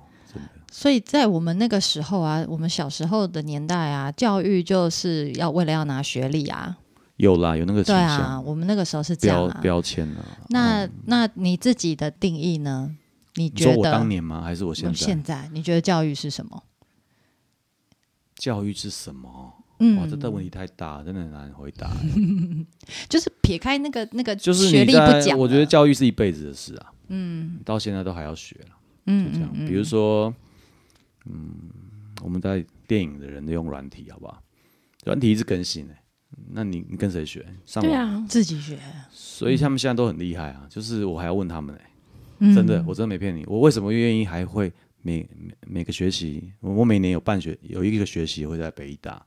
[0.77, 6.75] 所以在我们那个时候啊，我们小时候的年代啊，教育就是要为了要拿学历啊，
[7.15, 9.59] 有啦，有那个倾对啊，我们那个时候是这样标啊。
[9.61, 10.37] 标签啊。
[10.49, 12.93] 那那你自己的定义呢？
[13.35, 14.41] 你觉得当年吗？
[14.41, 14.93] 还是我现在？
[14.93, 16.61] 现在你觉得教育是什么？
[18.35, 19.53] 教育是什么？
[19.79, 21.89] 嗯哇，这个问题太大，真的很难回答。
[23.07, 26.91] 就是撇开那个那个就是学，历不讲了，我觉得教育是一辈子的事啊。
[27.07, 28.75] 嗯，到现在都还要学了。
[29.05, 29.53] 嗯就这样。
[29.65, 30.33] 比如说，
[31.25, 31.59] 嗯，
[32.23, 34.41] 我们在电影的人用软体，好不好？
[35.05, 35.95] 软体一直更新诶、
[36.51, 37.45] 那你你跟谁学？
[37.65, 37.91] 上网。
[37.91, 38.79] 对啊，自己学，
[39.11, 41.81] 所以他们现在都很厉害啊，就是我还要问他们诶、
[42.39, 43.43] 嗯真的，我真的没骗你。
[43.47, 44.71] 我为什么愿意还会
[45.01, 49.23] 每每每个学期，我我每年有半学有一个学期会在北医大。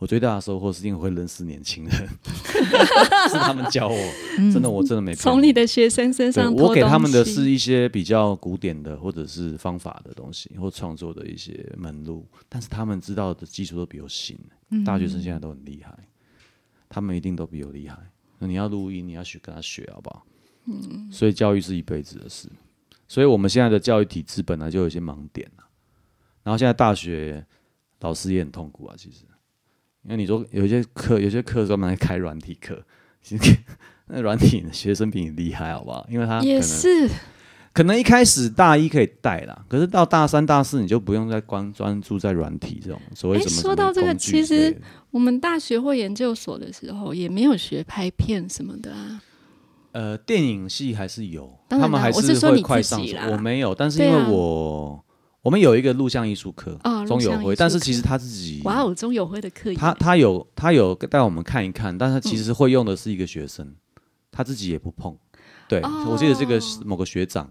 [0.00, 1.92] 我最大的收获是因为会认识年轻人，
[3.28, 4.12] 是他们教我，
[4.50, 14.36] 真的我真的没骗从你的学生身上我给他们的是一些比较古典的或者是方法的东西，或创作的一些门路，但是他们知道的基础都比我新。
[14.86, 15.92] 大学生现在都很厉害，
[16.88, 17.98] 他们一定都比我厉害。
[18.38, 20.24] 那你要录音，你要学跟他学，好不好？
[20.64, 21.10] 嗯。
[21.12, 22.48] 所以教育是一辈子的事，
[23.06, 25.68] 所以我们现在的教育体制本来就有一些盲点啊。
[26.42, 27.44] 然后现在大学
[28.00, 29.24] 老师也很痛苦啊，其实，
[30.04, 32.82] 因为你说有一些课，有些课专门在开软体课，
[33.22, 33.56] 其 实
[34.06, 36.06] 那软体的学生比你厉害，好不好？
[36.10, 37.08] 因为他也是
[37.72, 43.62] 可能一开始大一可以带啦，可是到大三、大四你就不用再关专注在软体这种所谓诶什么。
[43.62, 44.76] 说到这个其实
[45.10, 49.22] 我们大学或研究所的时候也没有学拍片什么的啊。
[49.92, 53.16] 呃，电影系还是有，他们还是会你快上手。
[53.30, 55.04] 我没有，但是因为我、
[55.42, 57.56] 我们有一个录像艺术课，哦中友会，录像艺术课。
[57.56, 63.74] 但是其实他自己，哇哦，钟友辉的课他他有他有带我们看一看，但他其实会用的是一个学生，
[64.30, 65.16] 他自己也不碰。
[65.68, 66.08] 对，哦。
[66.10, 67.50] 我记得这个是某个学长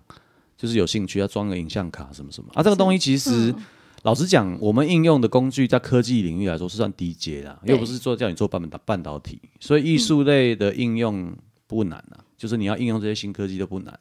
[0.58, 2.50] 就是有兴趣要装个影像卡什么什么。
[2.54, 3.52] 啊，这个东西其实。
[3.52, 3.56] 嗯。
[4.04, 11.36] 老实讲，我们应用的工具在科技领域来说是算低阶的，又不是说叫你做半导半导体，所以艺术类的应用
[11.68, 14.00] 不难啊，就是你要应用这些新科技都不难。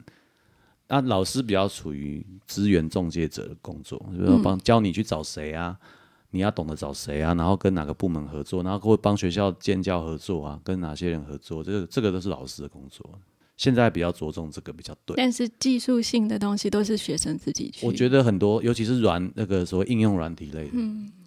[0.89, 5.77] 那老师比较处于资源中介者的工作，就是说帮教你去找谁啊，
[6.31, 13.07] 你要懂得找谁啊，然后跟哪个部门合作，然后会帮学校建教合作啊，跟哪些人合作，这个这个都是老师的工作。
[13.55, 15.17] 现在比较着重这个比较对。
[15.17, 17.85] 但是技术性的东西都是学生自己去。
[17.85, 20.77] 我觉得很多，尤其是软那个所谓应用软体类的，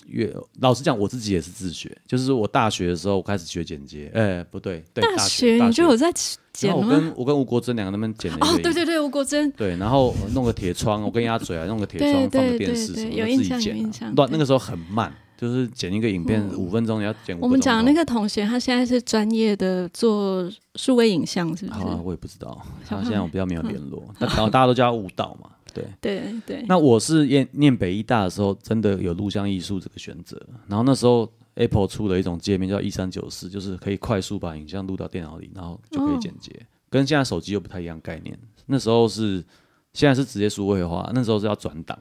[0.06, 1.96] 越老实讲，我自己也是自学。
[2.06, 6.12] 就是我大学的时候，我开始学剪接，哎、不对，对，大学大你就有在
[6.60, 7.00] 然后我剪了吗？
[7.00, 20.46] 跟我跟吴国珍两个人那边剪哦，对对对，吴国珍，对，然后弄个铁窗，我跟鸭嘴啊，弄个铁对窗放个电视什么自己剪、乱那个时候很慢，就是剪一个影片五分钟，你要剪我们讲的那个同学，他现在是专业的做
[20.76, 22.02] 数位影像，是不好啊，是？
[22.02, 25.84] 我也不知道，他现在我比较没有联络，但然后大家都叫他舞蹈嘛，对。
[26.00, 26.64] 对对。
[26.68, 30.40] 那我是念念北医大的时候，真的有录像艺术这个选择。
[30.66, 36.50] 然后那时候 Apple 出了一种界面叫一三九四，就是可以快速把影像录到电脑里，然后就可以剪接，
[36.88, 38.38] 跟现在手机又不太一样概念。
[38.66, 39.44] 那时候是
[39.92, 41.98] 现在是直接数位化，那时候是要转档。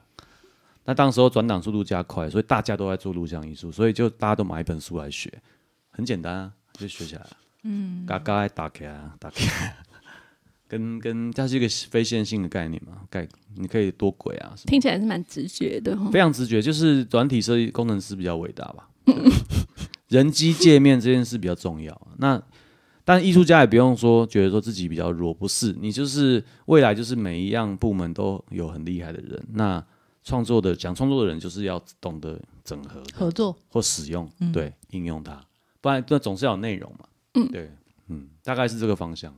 [0.84, 5.32] 那当时候转档速度加快，所以大家都在做录像艺术，所以就大家都买一本书来学，
[5.90, 7.30] 很简单啊，就学起来了。
[7.64, 9.76] 嗯，嘎嘎打开啊，打开。
[10.72, 16.10] 跟跟它是一个非线性的概念嘛，概你可以多轨啊，听起来是蛮直觉的哈。
[16.10, 18.88] 非常直觉，就是软体设计工程师比较伟大吧。
[19.04, 19.14] 对
[20.08, 22.08] 人机界面这件事比较重要。
[22.16, 22.42] 那
[23.04, 29.46] 但艺术家也不用说觉得说自己比较弱，不是你就是未来就是每一样部门都有很厉害的人。
[29.52, 29.84] 那
[30.24, 35.38] 创作的讲创作的人就是要懂得整合合作，或使用，对应用它，
[35.82, 37.06] 不然那总是要有内容嘛。
[37.34, 37.70] 嗯对，
[38.08, 39.34] 嗯，大概是这个方向。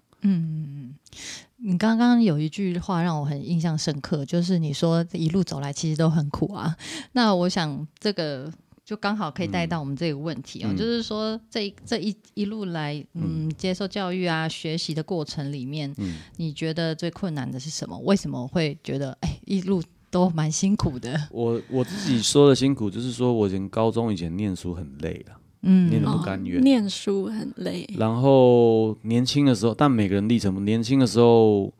[1.57, 6.77] 你刚刚有一句话让我很印象深刻，就是你说一路走来其实都很苦啊。
[7.13, 8.53] 那我想这个
[8.85, 17.99] 就刚好可以带到我们这个问题哦，嗯就是说这一这一一路来，嗯，接受教育啊、学习的过程里面，嗯你觉得最困难的是什么？
[18.01, 21.29] 为什么会觉得哎一路都蛮辛苦的？
[21.31, 26.61] 我我自己说的辛苦，就是说我以前高中以前念书很累了，嗯念的不甘愿。
[26.61, 31.73] 哦念书很累，然后年轻的时候，但每个人历程不，年轻的时候，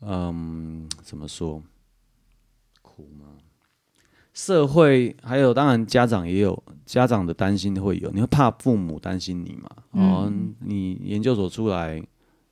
[0.00, 1.62] 嗯，怎么说？
[2.80, 3.26] 苦吗？
[4.32, 9.70] 社会还有，当然家长也有家长的担心会有，你会怕父母担心你嘛？
[9.92, 12.02] 哦，你研究所出来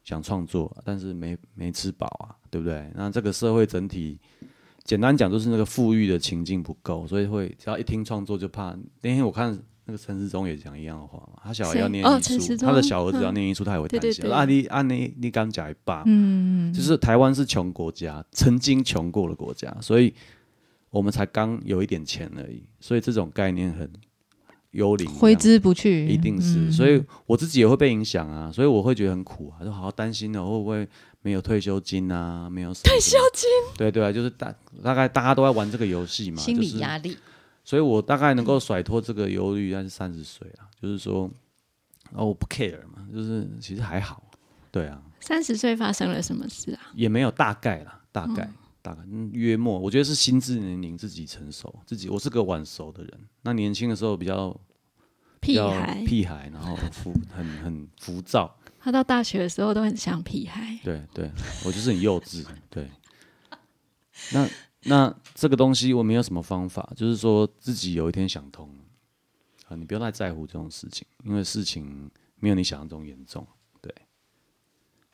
[0.04, 2.90] 想创作，但是没没吃饱啊，对不对？
[2.94, 4.18] 那这个社会整体，
[4.84, 8.76] 简单讲就是那个富裕的情境不够，所以会只要一听创作就怕。
[9.00, 14.10] 那天我看那个陈世忠也讲一样的话嘛，他小孩要念艺术，他的小儿子要嗯念艺术，他也会担心。
[14.12, 14.32] 对对对。
[14.32, 20.14] 啊，你啊你你刚讲一半，嗯，就是台湾是穷国家，曾经穷过的国家，所以
[20.90, 23.90] 我们才刚有一点钱而已，所以这种概念很
[24.70, 26.72] 幽灵一样，挥之不去，一定是，嗯。
[26.72, 30.88] 所以我自己也会被影响啊，所以我会觉得很苦啊，就好好担心了会不会
[31.22, 37.16] 没有退休金啊，没有退休金，对对啊，就是大大概大家都在玩这个游戏嘛，心理就是压力。
[37.64, 41.30] 所以我大概能够甩脱这个忧虑，但是三十岁啊，就是说，
[42.12, 44.30] 哦，我不 care 嘛，就是其实还好，
[44.70, 46.90] 对啊，三十岁发生了什么事啊？
[46.94, 48.50] 也没有大概啦，大概、
[48.82, 54.60] 大概、嗯、约莫，我觉得是心智年龄自己成熟，自己我是个晚熟的人，那年轻的时候比较
[55.40, 60.78] 比较屁孩，屁孩，然后浮 很很浮躁，他到大学的时候都很像屁孩。
[60.82, 61.30] 对对，
[61.64, 62.88] 我就是很幼稚，对。
[64.32, 64.48] 那
[64.84, 68.74] 那这个东西我没有什么方法，就是说自己有一天想通了
[69.68, 73.46] 啊，你不要太在乎这种事情，因为事情没有你想象中严重。
[73.80, 73.94] 对，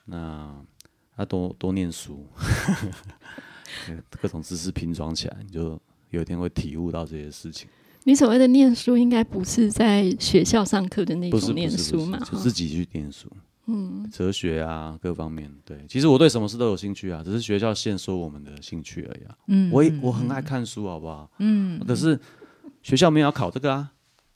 [0.06, 0.64] 那
[1.16, 2.26] 要多多念书，
[4.22, 7.68] 各种知识拼装起来，你就有一天会体悟到这些事情。
[8.04, 12.18] 你所谓的念书，应该不是在学校上课的那种念书嘛？
[12.20, 13.30] 就自己去念书。
[13.70, 15.54] 嗯，哲学啊，各方面。
[15.64, 19.36] 对，其实我对什么事都有兴趣啊，只是学校限缩我们的兴趣而已啊。
[19.48, 21.30] 嗯，我也我很爱看书，好不好？
[21.38, 21.78] 嗯。
[21.86, 22.18] 可是
[22.82, 23.90] 学校没有要考这个啊，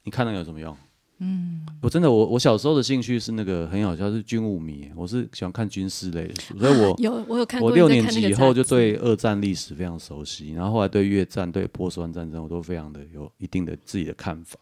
[0.05, 0.77] 你看那个有什么用？
[1.19, 1.67] 嗯。
[1.81, 14.59] 我真的，我我小时候的兴趣是那个很好笑，是军务迷，我是喜欢看军事类的书， 所以我有我有看过我六年级以后就对二战历史非常熟悉，然后后来对越战、对波斯湾战争，我都非常的有一定的自己的看法。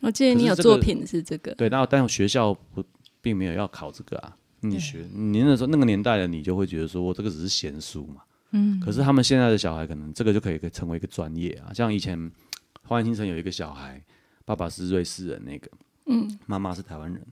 [0.00, 2.82] 我记得你有作品是这个，对，那但学校不
[3.22, 4.36] 并没有要考这个啊。
[4.60, 8.22] 你学你那时候那个年代的你就会觉得说，我这个只是闲书嘛。
[8.50, 8.78] 嗯。
[8.78, 12.18] 可是他们现在的小孩可能这个就可以成为一个专业啊，像以前
[12.82, 14.04] 《花园新城》有一个小孩，
[14.44, 15.70] 爸爸是瑞士人，那个，
[16.06, 17.26] 嗯，妈妈是台湾人，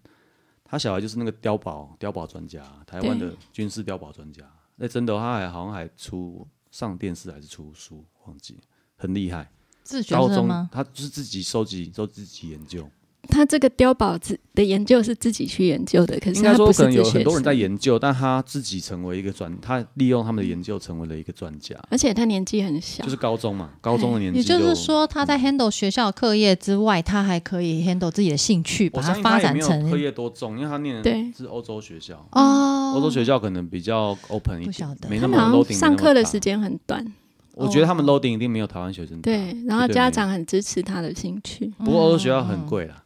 [0.65, 4.43] 他小孩就是那个碉堡碉堡专家，台湾的军事碉堡专家。
[4.77, 8.59] 那真的，他还好像还出上电视还是出书，忘记
[8.97, 9.51] 很厉害。
[9.83, 10.49] 自学高中？
[10.73, 12.89] 他就是自己收集，都自己研究。
[13.31, 31.33] 他这个碉堡自的研究是自己去研究的，可是应该说，他不是可能有自学很多人在研究，但他自己成为一个专，他利用他们的研究成为了一个专家，而且他年纪很小，就是高中嘛，高中的年纪也就是说，他在 handle 学校课业之外，他还可以 handle 自己的兴趣，把我相信发他也没有展成课业多重，因为他念的对。
[31.37, 32.93] 是欧洲学校，哦。
[32.97, 35.09] 欧洲学校可能比较 open 一点不晓，得。
[35.09, 37.07] 没那么他们好 loading 像上课的时，间很短，
[37.61, 39.31] 我觉得他们 loading 一定没有台湾学生大。
[39.31, 43.05] 对，然后家长很支持他的兴趣，不过欧洲学校很贵啦，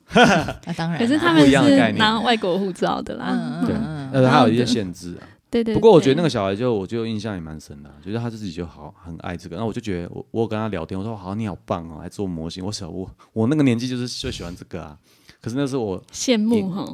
[0.65, 1.99] 那 当然啦，可是他们不一样的概是念。
[1.99, 5.27] 拿外国护照的啦，对，嗯嗯但是还有一些限制啊。
[5.51, 5.73] 对对。
[5.73, 12.65] 不过我觉得那个小孩就我就印象也蛮深的啊、觉得他自己就好很爱这个，然后我就觉得我我有跟他聊天，我说好你好棒哦，还做模型。
[12.65, 14.99] 我小我我那个年纪就是最喜欢这个啊，
[15.41, 16.85] 可是那是我羡慕哈，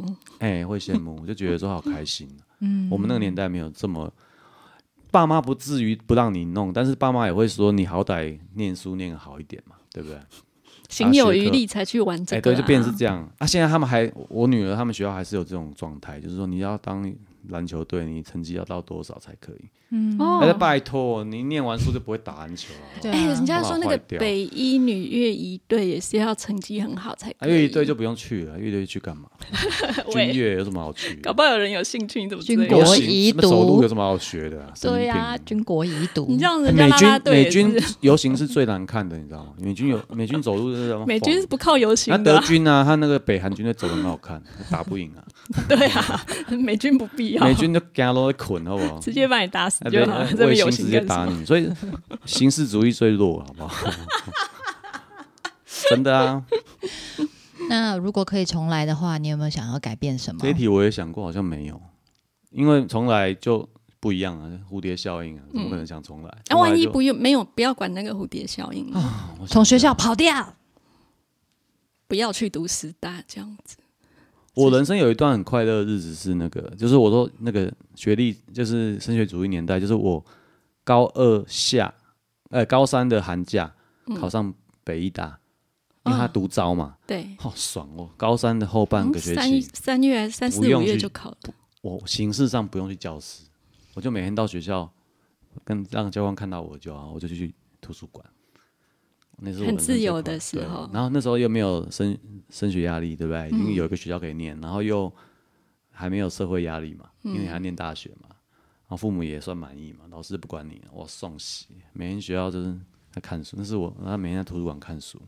[0.40, 2.28] 哎、会羡慕，我就觉得说好开心、
[2.60, 4.12] 嗯，我们那个年代没有这么，
[5.10, 10.18] 爸妈不至于不让你弄，但是爸妈也会说你好歹念书念好一点嘛，对不对？
[10.88, 13.28] 行有余力才去玩哎、这个啊，对，就变成是这样。
[13.38, 17.08] 啊，现在他们还，我女儿他们学校还是有这种状态，就是说你要当
[17.48, 19.70] 篮球队，你成绩要到多少才可以？
[20.20, 23.02] 哦哎、拜托，你念完书就不会打篮球了。
[23.02, 27.62] 对哎，啊人家说那个北一女乐仪队也是要成绩很好才啊，可以。
[27.62, 29.28] 乐队就不用去了，乐队去干嘛？
[30.10, 31.16] 军喂乐有什么好去？
[31.16, 34.72] 搞不好有人有兴趣，你怎么军国遗读走路有什么好学的、啊？
[34.80, 39.54] 对呀，病军国遗读，你这样哎人家啦美军美军游行是最难看的，你知道吗？
[39.58, 45.24] 美军有 美军走路是什么美军是不靠游行那的啊，德军啊，他那个北韩军队走的很好看，打不赢啊。
[45.68, 49.00] 对啊，美军不必要，美军就干都在捆，好不好？
[49.00, 51.00] 直接把你打死就好了，这边游卫星直接？
[51.00, 51.68] 打你，所以
[52.24, 53.90] 形式主义最弱，好不好？
[55.90, 56.44] 真的啊，
[57.68, 60.50] 那如果可以重来的话，你有没有想要改变什么这？
[60.50, 61.80] 一题我也想过，好像没有，
[62.50, 66.32] 因为重来就不一样啊，蝴蝶效应啊，怎么可能想重来？
[66.48, 69.00] 那万一不用没有，不要管那个蝴蝶效应，我
[69.40, 70.54] 想从学校跑掉，
[72.06, 73.76] 不要去读师大这样子。
[74.54, 80.24] 我人生有一段很快乐的日子是那个，就是我说那个学历，就是升学主义年代，就是我
[80.82, 81.94] 高二下，
[82.50, 83.72] 呃，高三的寒假
[84.16, 85.38] 考上北医大，
[86.04, 88.10] 因为他独招嘛，对，好、爽哦！
[88.16, 91.36] 高三的后半个学期，三三月三四五月就考了，
[91.82, 93.44] 我形式上不用去教室，
[93.94, 94.90] 我就每天到学校
[95.64, 98.24] 跟让教官看到我就好，我就去图书馆。
[99.42, 102.16] 那是我很自由的时候然后那时候又没有升
[102.50, 103.48] 升学压力，对不对？
[103.48, 105.12] 已嗯经有一个学校可以念，然后又
[105.90, 112.78] 还没有社会压力嘛，因为你还嗯念大学嘛，然后父母也算满意嘛，老师不管你，我送洗，每天学校就是
[113.10, 115.20] 在看书，那是我，那每天在图书馆看书，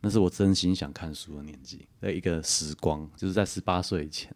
[0.00, 4.34] 那是我真心想看书的年纪的一个时光，就是在十八岁以前。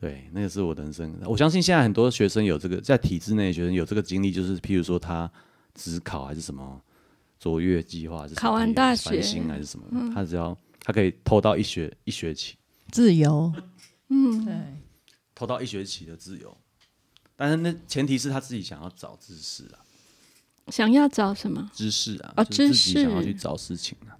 [0.00, 1.16] 对，那个是我的人生。
[1.24, 5.30] 我相信现在很多学生有这个，在体制内的学生有这个经历，就是譬如说他
[5.72, 6.78] 只考还是什么
[7.44, 9.10] 卓越计划，是什么考完大学。
[9.10, 12.56] 还是什么，他只要他可以偷到一学一学期，
[12.90, 13.52] 自由，
[14.08, 14.54] 嗯，对，
[15.34, 16.56] 偷到一学期的自由。
[17.36, 19.84] 但是那前提是他自己想要找知识啊，
[20.68, 21.70] 想要找什么？
[21.74, 23.02] 知识啊，哦就是自己知识。
[23.02, 24.16] 想要去找事情啊。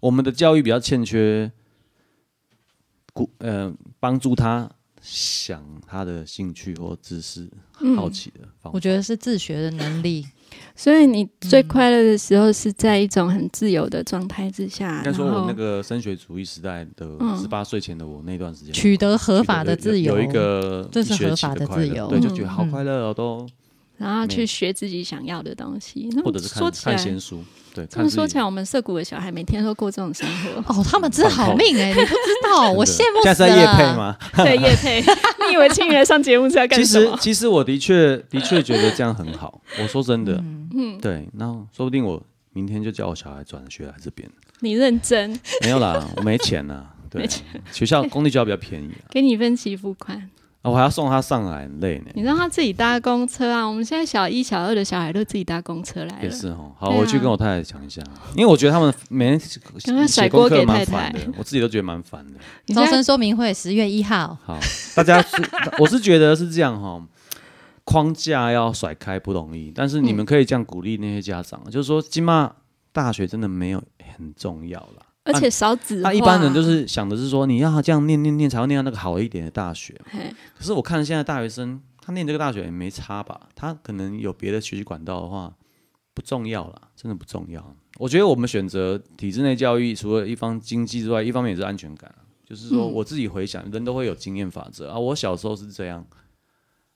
[0.00, 1.50] 我们的教育比较欠缺，
[3.14, 4.70] 鼓呃帮助他
[5.10, 7.48] 想他的兴趣或知识、
[7.80, 7.96] 嗯。
[7.96, 8.70] 好奇的方法。
[8.74, 10.26] 我觉得是自学的能力，
[10.76, 17.38] 所以你最嗯快乐的时候是在一种很自由的状态之下，应该说，我那个升学主义时代的嗯。
[17.40, 22.08] 十八岁前的我那段时间，取得合法的自由，有一个这是合法的自由。
[22.08, 22.50] 对，就觉得嗯。
[22.50, 23.46] 好快乐哦，都
[23.98, 26.08] 然后去没学自己想要的东西。
[26.12, 27.44] 那或者是看说起来看，闲书，
[27.74, 30.72] 对，这么说起来，我们涩谷的小孩每天都过这种生活。
[30.72, 33.34] 哦，他们真的好命哎、你不知道，我羡慕死了。
[33.34, 33.82] 现在是在夜配？
[33.96, 34.16] 吗？
[34.36, 35.00] 对，叶配，
[35.46, 37.10] 你以为请你来上节目是要干其什么？
[37.16, 39.60] 其实其实我的确的确觉得这样很好。
[39.80, 40.42] 我说真的，
[40.74, 41.46] 嗯，对，那
[41.76, 42.22] 说不定我
[42.52, 44.28] 明天就叫我小孩转学来这边。
[44.60, 46.86] 你认真，没有啦，我没钱呐。
[47.10, 47.28] 对没，
[47.72, 50.28] 学校公立学校比较便宜啊，给你分期付款。
[50.68, 52.10] 啊我还要送他上来，很累呢。
[52.14, 53.64] 你让他自己搭公车啊！
[53.64, 56.22] 我们现在小一、小二的小孩都自己搭公车来了。
[56.22, 58.02] 也是哦，好，啊我去跟我太太讲一下，
[58.36, 59.40] 因为我觉得他们每天
[59.80, 62.74] 甩写功课锅给太蛮烦的太，我自己都觉得蛮烦的。
[62.74, 64.58] 招生说明会十月一号，好，
[64.94, 65.36] 大家是，
[65.80, 67.02] 我是觉得是这样哈、
[67.84, 72.52] 框架要甩开不容易，但是你们可以这样鼓励那些家长，就是说，起码
[72.92, 73.82] 大学真的没有
[74.16, 75.06] 很重要啦。
[75.32, 76.10] 而且少子化。
[76.10, 79.98] 那一般人就是想的是说，你要这样念念念才会念到那个好一点的大学。
[80.56, 83.48] 可是我看现在大学生，他念这个大学也没差吧？
[83.54, 85.54] 他可能有别的学习管道的话，
[86.14, 87.76] 不重要了，真的不重要。
[87.98, 92.22] 我觉得我们选择体制内教育，除了一方经济之外，一方面也是安全感啊。
[92.44, 94.98] 就是说，嗯我自己回想，人都会有经验法则啊。
[94.98, 96.06] 我小时候是这样，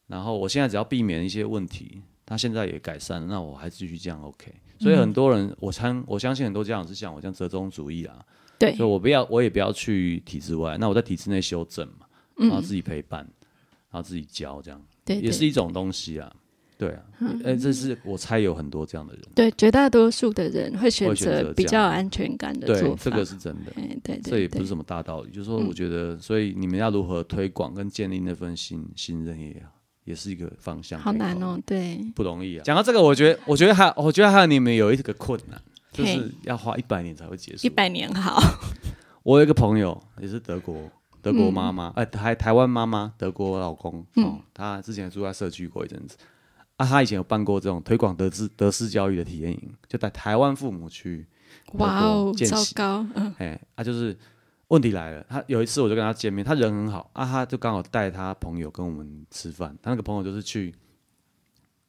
[0.06, 4.54] 然后我现在只要避免一些问题，他现在也改善了，那我还继续这样 OK。
[4.82, 8.18] 所以很多人，我相我相信很多家长是像我这样折中主义啊，
[8.58, 8.74] 对。
[8.74, 12.06] 所以我不要，我也不要去体制外，那我在体制内修正嘛，
[12.36, 13.20] 然后自己陪伴，
[13.90, 16.34] 然后自己教，这样对，也是一种东西啊。
[16.78, 17.04] 对啊，
[17.44, 23.04] 呃，这是我猜有很多这样的人，对绝大多数的人会选择择比较有安全感的对做，法。
[23.04, 23.70] 这个是真的。
[23.76, 25.68] 哎，对对，对这也不是什么大道理，就是说，嗯。
[25.68, 29.62] 我觉得，所以你们要如何推广跟建立那份信信任也
[30.04, 30.98] 也是一个方向。
[31.00, 32.62] 好难哦，，对，不容易啊。
[32.64, 35.60] 讲到这个，我觉得，我觉得还，我觉得还有你们有一个困难，
[35.92, 37.66] 就是要花一百年才会结束。
[37.66, 38.40] 一百年好，
[39.22, 40.90] 我有一个朋友也是德国
[41.20, 41.74] 德国妈嗯。
[41.74, 46.16] 妈，哎、台台湾妈妈，德国老公，哦，她之前住在社区过一阵子，
[46.76, 51.26] 啊，他以前有办过这种推广德智德式教育的体验营，就带台湾父母去
[51.74, 54.16] 哇哦，糟糕，嗯，哎，啊，就是
[54.72, 60.74] 问题来了，他有一次我就跟他见面，他人很好啊，他就刚好带他朋友跟我们吃饭，他那个朋友就是去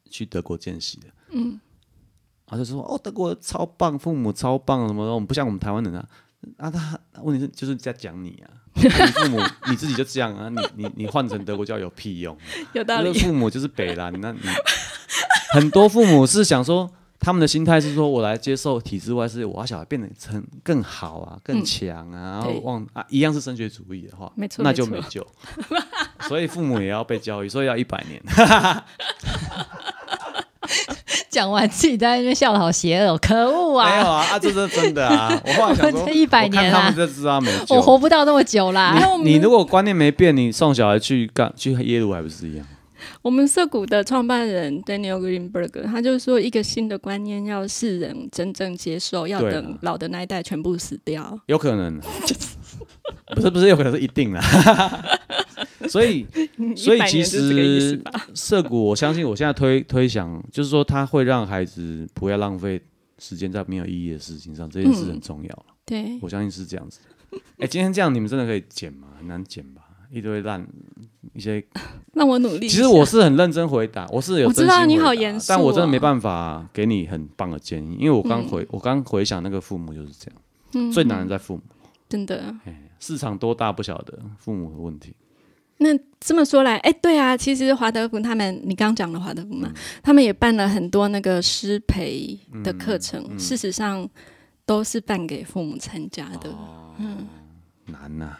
[0.09, 1.57] 去德国见习的，嗯，
[2.45, 6.05] 他就说哦，德国超棒，父母超棒，什么的，我们不像我们台湾人啊，
[6.57, 12.38] 啊，他问题是就是在讲你啊，啊你父母你自己就这样啊，你你你换成德国教有屁用？
[12.73, 14.41] 有道理就是，父母就是北兰，那你
[15.55, 16.91] 很多父母是想说，
[17.24, 25.26] 他们的心态是说我来接受体制外，是我要小孩变得成更好啊、更强啊，然后对往啊一样是升学主义的话，没错那就没救。
[26.28, 28.21] 所以父母也要被教育，所以要一百年。
[31.30, 34.17] 讲完自己在那边笑的好邪恶哦，可恶啊没有啊！
[34.17, 35.41] 啊， 啊，这是真的啊！
[35.43, 37.51] 我后来想说，我这100年啊他们就知道没。
[37.69, 38.95] 我活不到那么久啦。
[39.24, 42.65] 你你如果观念没变，你送小孩去干去耶鲁还不是一样？
[43.21, 51.39] 我们涩谷的创办人 Daniel Greenberg，他就说，一个新的观念要世人真正接受，要等老的那一代全部死掉。
[51.47, 51.99] 有可能，
[53.35, 54.41] 不是不是有可能是一定啦。
[55.89, 56.25] 所以
[56.75, 62.81] 所以其实吧涉谷，我相信我现在推推想，就是说他会让孩子不要浪费
[63.19, 66.99] 时间在没有意义的事情上，这件事很重要对，我相信是这样子。
[67.57, 69.09] 哎、今天这样你们真的可以剪吗？
[69.17, 69.81] 很难剪吧？
[70.14, 70.66] 一堆烂
[71.34, 71.64] 一些。
[72.14, 72.70] 让我努力。
[72.70, 80.41] 其实我是很认真回答，我是有我知道你好严肃但我真的哦没办法给你很棒的建议，因为我刚回、我刚回想那个父母就是这样，
[80.76, 81.61] 嗯最难的在父母。
[82.07, 82.55] 真的。
[82.66, 85.16] 哎，市场多大不晓得，父母的问题。
[85.78, 85.89] 那
[86.20, 94.07] 这么说来，哎，对啊，其实华德福他们，你刚讲的华德福嗯嘛，他们也办了很多那个师培的课程，嗯事实上
[94.68, 96.51] 都是办给父母参加的。
[96.51, 96.93] 哦
[97.88, 98.38] 难呐、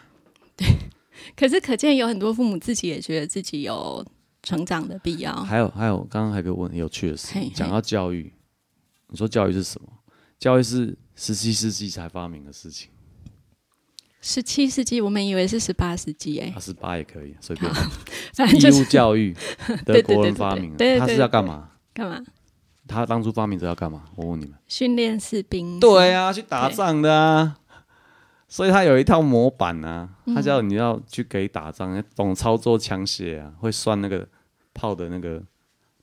[1.36, 4.04] 可是可见有很多父母自己也觉得自己有
[4.42, 5.34] 成长的必要。
[5.44, 8.32] 还有还有，刚刚还有个问有趣的事嘿嘿，讲到教育，
[9.08, 9.88] 你说教育是什么？
[10.38, 12.90] 教育是十七世纪才发明的事情，
[14.20, 17.72] 十七世纪，我们以为是十八世纪，哎二，十八也可以，随便。
[18.34, 19.34] 反正就是义务教育，
[19.86, 21.70] 德国人发明的，他是要干嘛？
[21.94, 22.20] 干嘛？
[22.86, 24.04] 他当初发明这要干嘛？
[24.16, 24.54] 我问你们。
[24.66, 25.80] 训练士兵。
[25.80, 27.56] 对啊，去打仗的啊。
[28.54, 34.24] 所以他有一套模板啊，嗯他叫你要去给打仗，懂操作枪械啊，会算那个
[34.72, 35.42] 炮的那个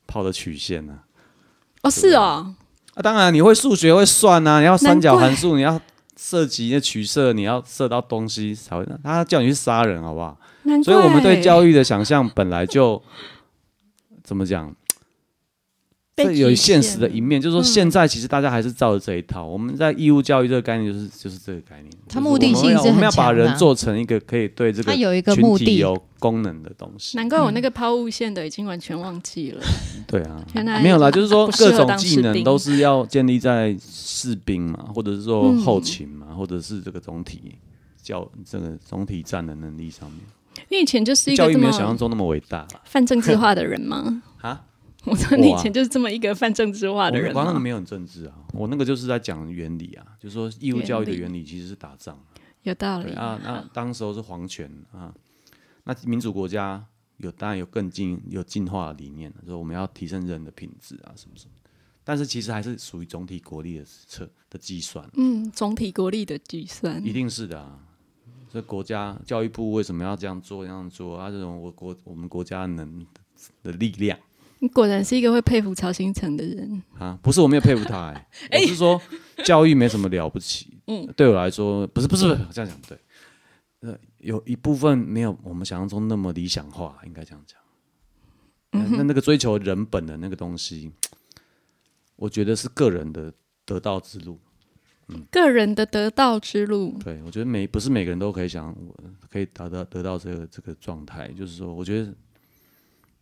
[0.06, 1.06] 炮的曲线啊。
[1.84, 2.54] 哦，是哦，
[2.94, 5.80] 啊，当然你会数学会算啊，你要三角函数，你要
[6.18, 8.86] 射击那取射，你要射到东西才会。
[9.02, 10.38] 他叫你去杀人，好不好？
[10.84, 13.02] 所以我们对教育的想象本来就
[14.26, 14.76] 怎么讲？
[16.14, 19.46] 被这有现实的一面，就是说嗯现在其实大家还是照着这一套。
[19.46, 27.18] 我们在义务教育这个概念就是就是这个概念，就是它目的性是很我们要把人做成一个可以对这个它有一个群目的，体有功能的东西。
[27.18, 29.62] 难怪我那个抛物线的已经完全忘记了。
[30.06, 37.56] 对啊 原来，没有啦，就是说各种技能都是要建立在士兵嘛，或者是说嗯后勤嘛，或者是这个总体
[38.02, 40.20] 教这个总体战的能力上面。
[40.68, 42.82] 你以前就是一教育没个这么有想象中那么伟大啦。
[42.84, 44.22] 泛政治化的人吗？
[44.42, 44.62] 啊，
[45.06, 47.42] 我说你以前就是这么一个泛政治化的人吗？
[47.42, 52.18] 我那个没有很政治啊，我那个就是在讲原理啊，就是说义务教育的原原理其实是打仗。
[52.64, 55.12] 有道理啊，那当时候是皇权啊，
[55.86, 56.86] 那民主国家
[57.18, 61.52] 有当然有更进有进化的理念，说我们要提升人的品质啊，什么什么。
[62.04, 67.80] 但是其实还是属于总体国力的测的计算，嗯，总体国力的计算一定是的啊。
[68.52, 70.66] 所以国家教育部为什么要这样做？
[70.66, 73.06] 这样做啊，这种我国我们国家能
[73.64, 74.20] 的力量
[74.62, 76.84] 你果然是一个会佩服曹新成的人。
[76.98, 78.28] 啊，不是我没有佩服他、欸，
[78.62, 79.02] 我是说
[79.44, 80.78] 教育没什么了不起。
[80.86, 82.98] 嗯，对我来说，不是不是不是这样讲不对。
[83.82, 87.60] 呃，有一部分没有我们想象中那么理想化，应该这样讲。
[88.72, 90.92] 那那那个追求人本的那个东西，
[92.16, 93.34] 我觉得是个人的
[93.66, 94.40] 得道之路。
[95.08, 98.96] 嗯个人的得道之路，对，我觉得每不是每个人都可以想，我
[99.30, 101.28] 可以达到得到这个这个状态。
[101.34, 102.14] 就是说，我觉得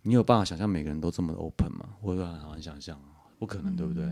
[0.01, 1.89] 你有办法想象每个人都这么 open 吗？
[2.01, 4.09] 我有很难想象啊，不可能，对不对？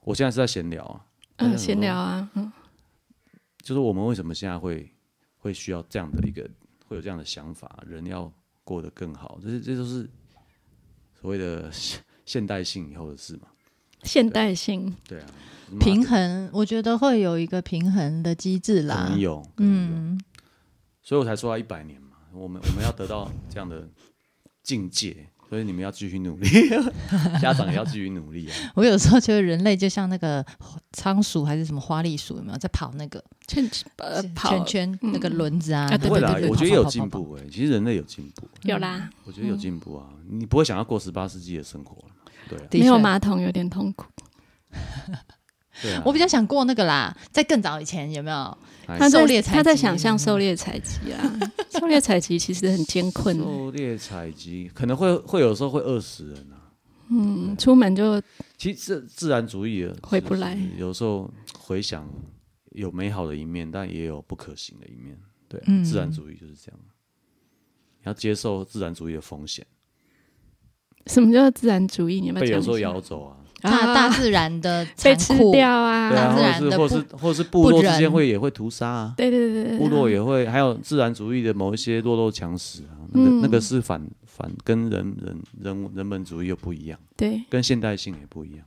[0.00, 1.06] 我现在是在闲聊啊，
[1.36, 2.52] 嗯，闲聊啊，嗯，
[3.62, 4.92] 就是我们为什么现在会
[5.38, 6.48] 会需要这样的一个
[6.86, 8.30] 会有这样的想法，人要
[8.64, 10.08] 过得更好，这是这都是
[11.20, 13.48] 所谓的现现代性以后的事嘛？
[14.02, 15.26] 现代性，对啊，
[15.80, 19.18] 平衡，我觉得会有一个平衡的机制啦能。
[19.18, 19.50] 有，有。
[19.58, 20.20] 嗯，
[21.02, 23.88] 所以我才说要一百年嘛，我们我们要得到这样的
[24.64, 25.14] 境界，
[25.48, 26.48] 所以你们要继续努力，
[27.40, 28.72] 家长也要继续努力啊。
[28.74, 30.44] 我有时候觉得人类就像那个
[30.92, 33.64] 仓鼠还是什么花栗鼠，有没有在跑那个圈
[33.98, 35.86] 呃跑圈圈那个轮子啊？
[35.98, 40.08] 不会啦我觉得有进步哎、其实人类有进步，有啦，我觉得有进步啊。
[40.28, 42.32] 你不会想要过十八世纪的生活了嘛？
[42.70, 44.06] 对没有马桶有点痛苦。
[46.04, 48.58] 我比较想过那个啦，在更早以前有没有？
[48.86, 51.40] 哎他在狩猎采集他在想象狩猎采集啊，
[51.80, 56.70] 狩猎采集其实很艰困，狩猎采集可能会会有时候会饿死人啊。
[57.08, 58.20] 嗯，出门就
[58.58, 62.06] 其实自自然主义的回不来有时候回想
[62.72, 65.18] 有美好的一面，但也有不可行的一面。
[65.48, 66.80] 对啊、嗯自然主义就是这样，
[68.00, 69.66] 你要接受自然主义的风险，
[71.06, 72.20] 什么叫自然主义？
[72.20, 73.36] 你要不要被有时候讲一下咬走啊。
[73.70, 88.60] 大大自然的 被残酷，吃掉啊，对啊，自或者是然的不或是或是部落之间会也会屠杀啊，对对对对，部落也会，还有自然主义的某一些弱肉强食啊，那个、嗯那个是反反跟人人人人本主义又不一样，对，跟现代性也不一样。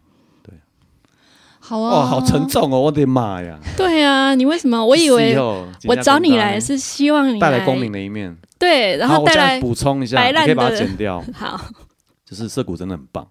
[1.59, 3.59] 好啊，哦，好沉重哦，我的妈呀！
[3.75, 4.85] 对啊，你为什么？
[4.85, 11.59] 我以为是哦我找你来是希望你带来光明的一面，对，然后带来补充一下，白烂你可以把它的剪掉， 好，
[12.29, 13.25] 就是涩谷真的很棒，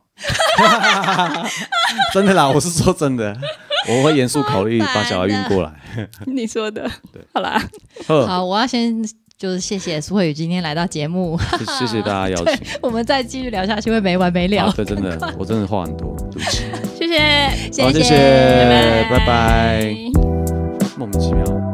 [2.14, 3.36] 真的啦，我是说真的，
[3.88, 5.72] 我会严肃考虑把小孩运过来。
[6.26, 7.62] 你说的 对，好啦，
[8.06, 11.38] 好，我要先就是谢谢苏慧宇今天来到节目，
[11.78, 12.66] 谢谢大家邀请。
[12.80, 14.72] 我们再继续聊下去会没完没了好。
[14.72, 16.64] 对，真的，我真的话很多，对不起。
[16.98, 19.94] 谢谢，谢好，谢谢，谢拜拜。
[20.96, 21.65] 莫名其妙。